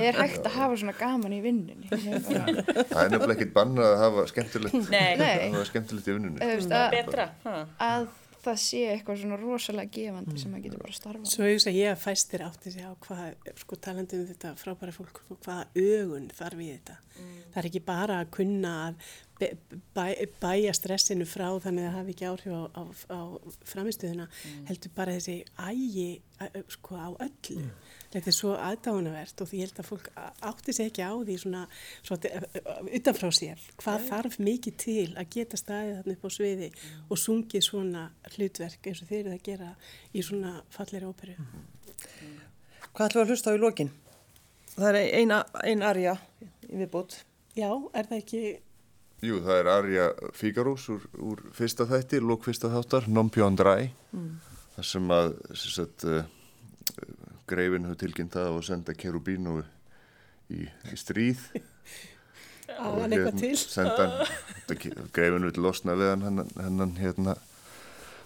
[0.08, 3.52] er hægt að hafa svona gaman í vinnunni Ég er bara, það er nefnilega ekkit
[3.58, 5.28] bannað að hafa skemmtilegt Nei, Nei.
[5.50, 7.28] að hafa skemmtilegt í vinnunni þú veist, að, betra.
[7.44, 7.56] Ha.
[7.90, 8.08] að
[8.44, 11.90] það sé eitthvað svona rosalega gefandi sem maður getur bara að starfa Svo ég ég
[11.92, 16.30] að fæstir átti sig á hvað, sko talandi um þetta frábæra fólk, sko, hvaða ögun
[16.38, 16.96] þarf í þetta.
[17.50, 19.10] Það er ekki bara að kunna að
[19.40, 19.52] be-
[19.96, 20.04] bæ,
[20.40, 22.82] bæja stressinu frá þannig að það hafi ekki áhrif á, á,
[23.12, 23.20] á
[23.72, 24.28] framistuðuna,
[24.70, 25.36] heldur bara þessi
[25.68, 26.10] ægi
[26.76, 27.64] sko, á öllu.
[28.10, 30.08] Þetta er svo aðdáunavert og því ég held að fólk
[30.50, 31.60] átti sig ekki á því svona,
[32.02, 32.62] svona
[32.98, 33.60] utanfrá sér.
[33.78, 36.70] Hvað þarf mikið til að geta staðið þarna upp á sviði
[37.06, 39.70] og sungið svona hlutverk eins og þeir eru að gera
[40.10, 41.36] í svona falleri óperu.
[42.90, 43.92] Hvað ætlum við að hlusta á í lokin?
[44.74, 47.20] Það er ein, ein arja í viðbútt.
[47.54, 48.42] Já, er það ekki,
[49.20, 53.90] Jú, það er Arja Fígarús úr, úr fyrsta þætti, lók fyrsta þáttar, Non più andrai,
[54.76, 56.22] þar sem að sem sagt, uh,
[57.50, 59.60] greifin hefur tilkynnt það og senda Kerubínu
[60.54, 61.42] í, í stríð.
[62.70, 63.52] á hann eitthvað til?
[63.58, 64.06] Senda
[65.14, 67.36] greifin vil losna við hann, hennan, hérna,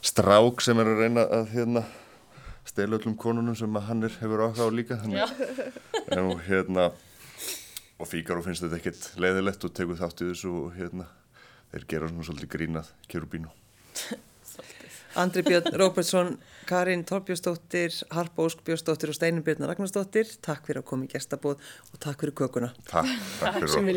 [0.04, 1.84] strák sem er að reyna að hérna,
[2.68, 5.00] stela öllum konunum sem að hann er, hefur áhuga á líka.
[6.20, 6.90] Og, hérna,
[7.98, 11.08] og Fígaró finnst þetta ekkert leiðilegt og tekur þátt í þessu og hérna,
[11.72, 13.52] þeir gera svona svolítið grínað Kerubínu.
[15.20, 16.36] Andri Björn Róbertsson,
[16.66, 20.26] Karin Torbjörnsdóttir, Harpa Ósk Björnsdóttir og Steinun Björn Ragnarsdóttir.
[20.44, 21.56] Takk fyrir að koma í gestabóð
[21.92, 22.70] og takk fyrir kökuna.
[22.88, 23.10] Takk,
[23.40, 23.94] takk fyrir Sem okkur.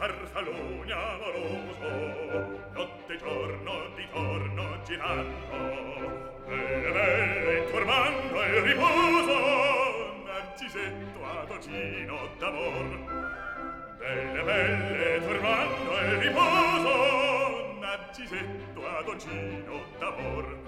[0.00, 1.90] far salone amoroso
[2.74, 3.80] Notte e giorno
[18.30, 20.58] ricetto ad ogino d'amor.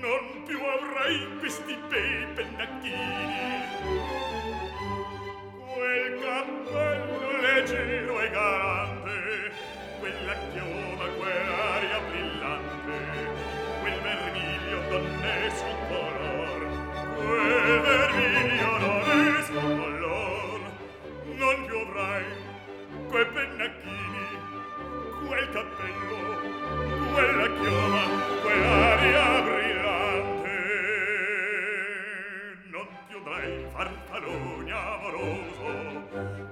[0.00, 3.62] Non più avrai questi bei pennacchini.
[5.74, 9.52] Quel cappello leggero e galante
[9.98, 12.98] quella chioma quell'aria brillante
[13.80, 16.60] quel vermiglio d'onnesso color
[17.16, 18.33] quel vermiglio
[23.14, 24.26] quei pennacchini,
[25.24, 26.18] quel cappello,
[27.12, 28.02] quella chioma,
[28.42, 30.56] quell'aria brillante.
[32.72, 35.68] Non ti udrai farfallone amoroso,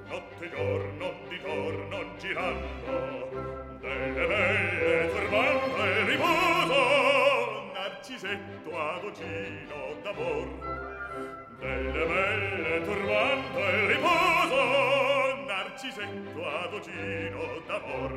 [0.07, 10.47] notte e giorno di torno girando, delle belle turbando e riposo, narcisetto agogino d'amor,
[11.59, 14.92] delle belle turbando e riposo,
[15.73, 18.13] Narcisetto ad Ogino d'amor.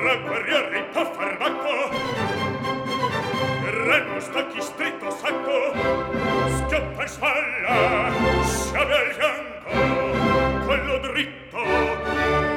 [0.00, 1.74] Tra guerrieri pa farbacco
[3.60, 5.72] Remo stacchi stretto sacco,
[6.48, 8.10] Schioppa in spalla,
[8.42, 11.58] sciabe al fianco, Collo dritto,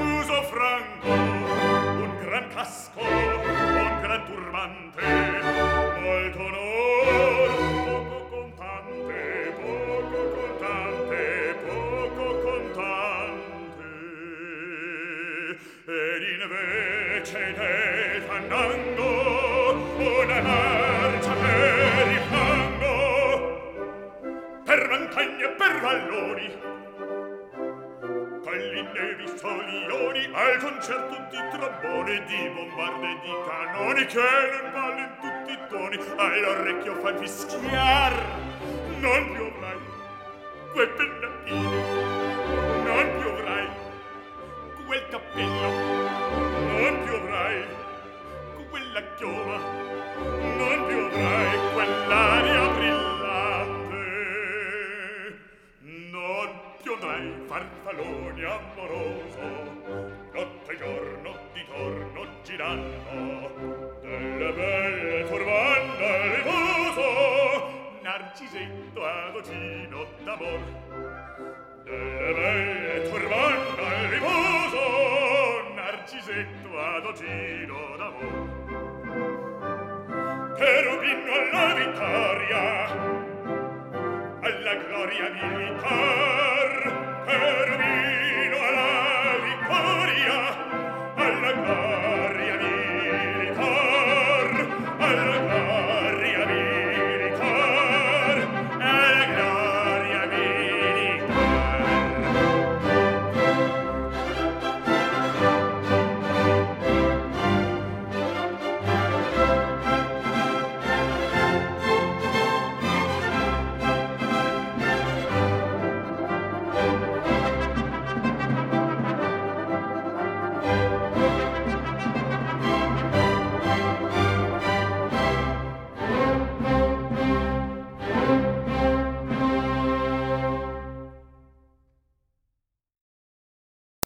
[0.03, 5.01] muso franco, Un gran casco, un gran turbante,
[5.99, 6.66] Molto no
[15.89, 22.91] ed invece del fandango una marcia per il fango
[24.65, 26.59] per montagne e per valloni.
[28.43, 35.51] Colline e vizzolioni al concerto di trombone di bombarde di canoni che non vallen tutti
[35.53, 38.13] i toni all'orecchio fan fischiar
[38.99, 39.79] non più mai
[40.73, 41.96] quei pennacchini
[44.97, 45.69] quel cappello
[46.81, 47.65] non piovrai
[48.55, 49.57] con quella chioma
[50.57, 54.05] non piovrai quell'aria brillante.
[55.81, 56.49] Non
[56.81, 59.39] piovrai farfallone amoroso
[60.33, 71.26] notte e giorno di torno girando delle belle turbando il riposo narcisetto adocino d'amor
[71.87, 74.09] delle belle turbando al
[75.75, 78.55] narcisetto ad ogino d'amor
[80.57, 82.63] cherubino alla vittoria
[84.41, 86.71] alla gloria militar
[87.25, 88.16] cherubino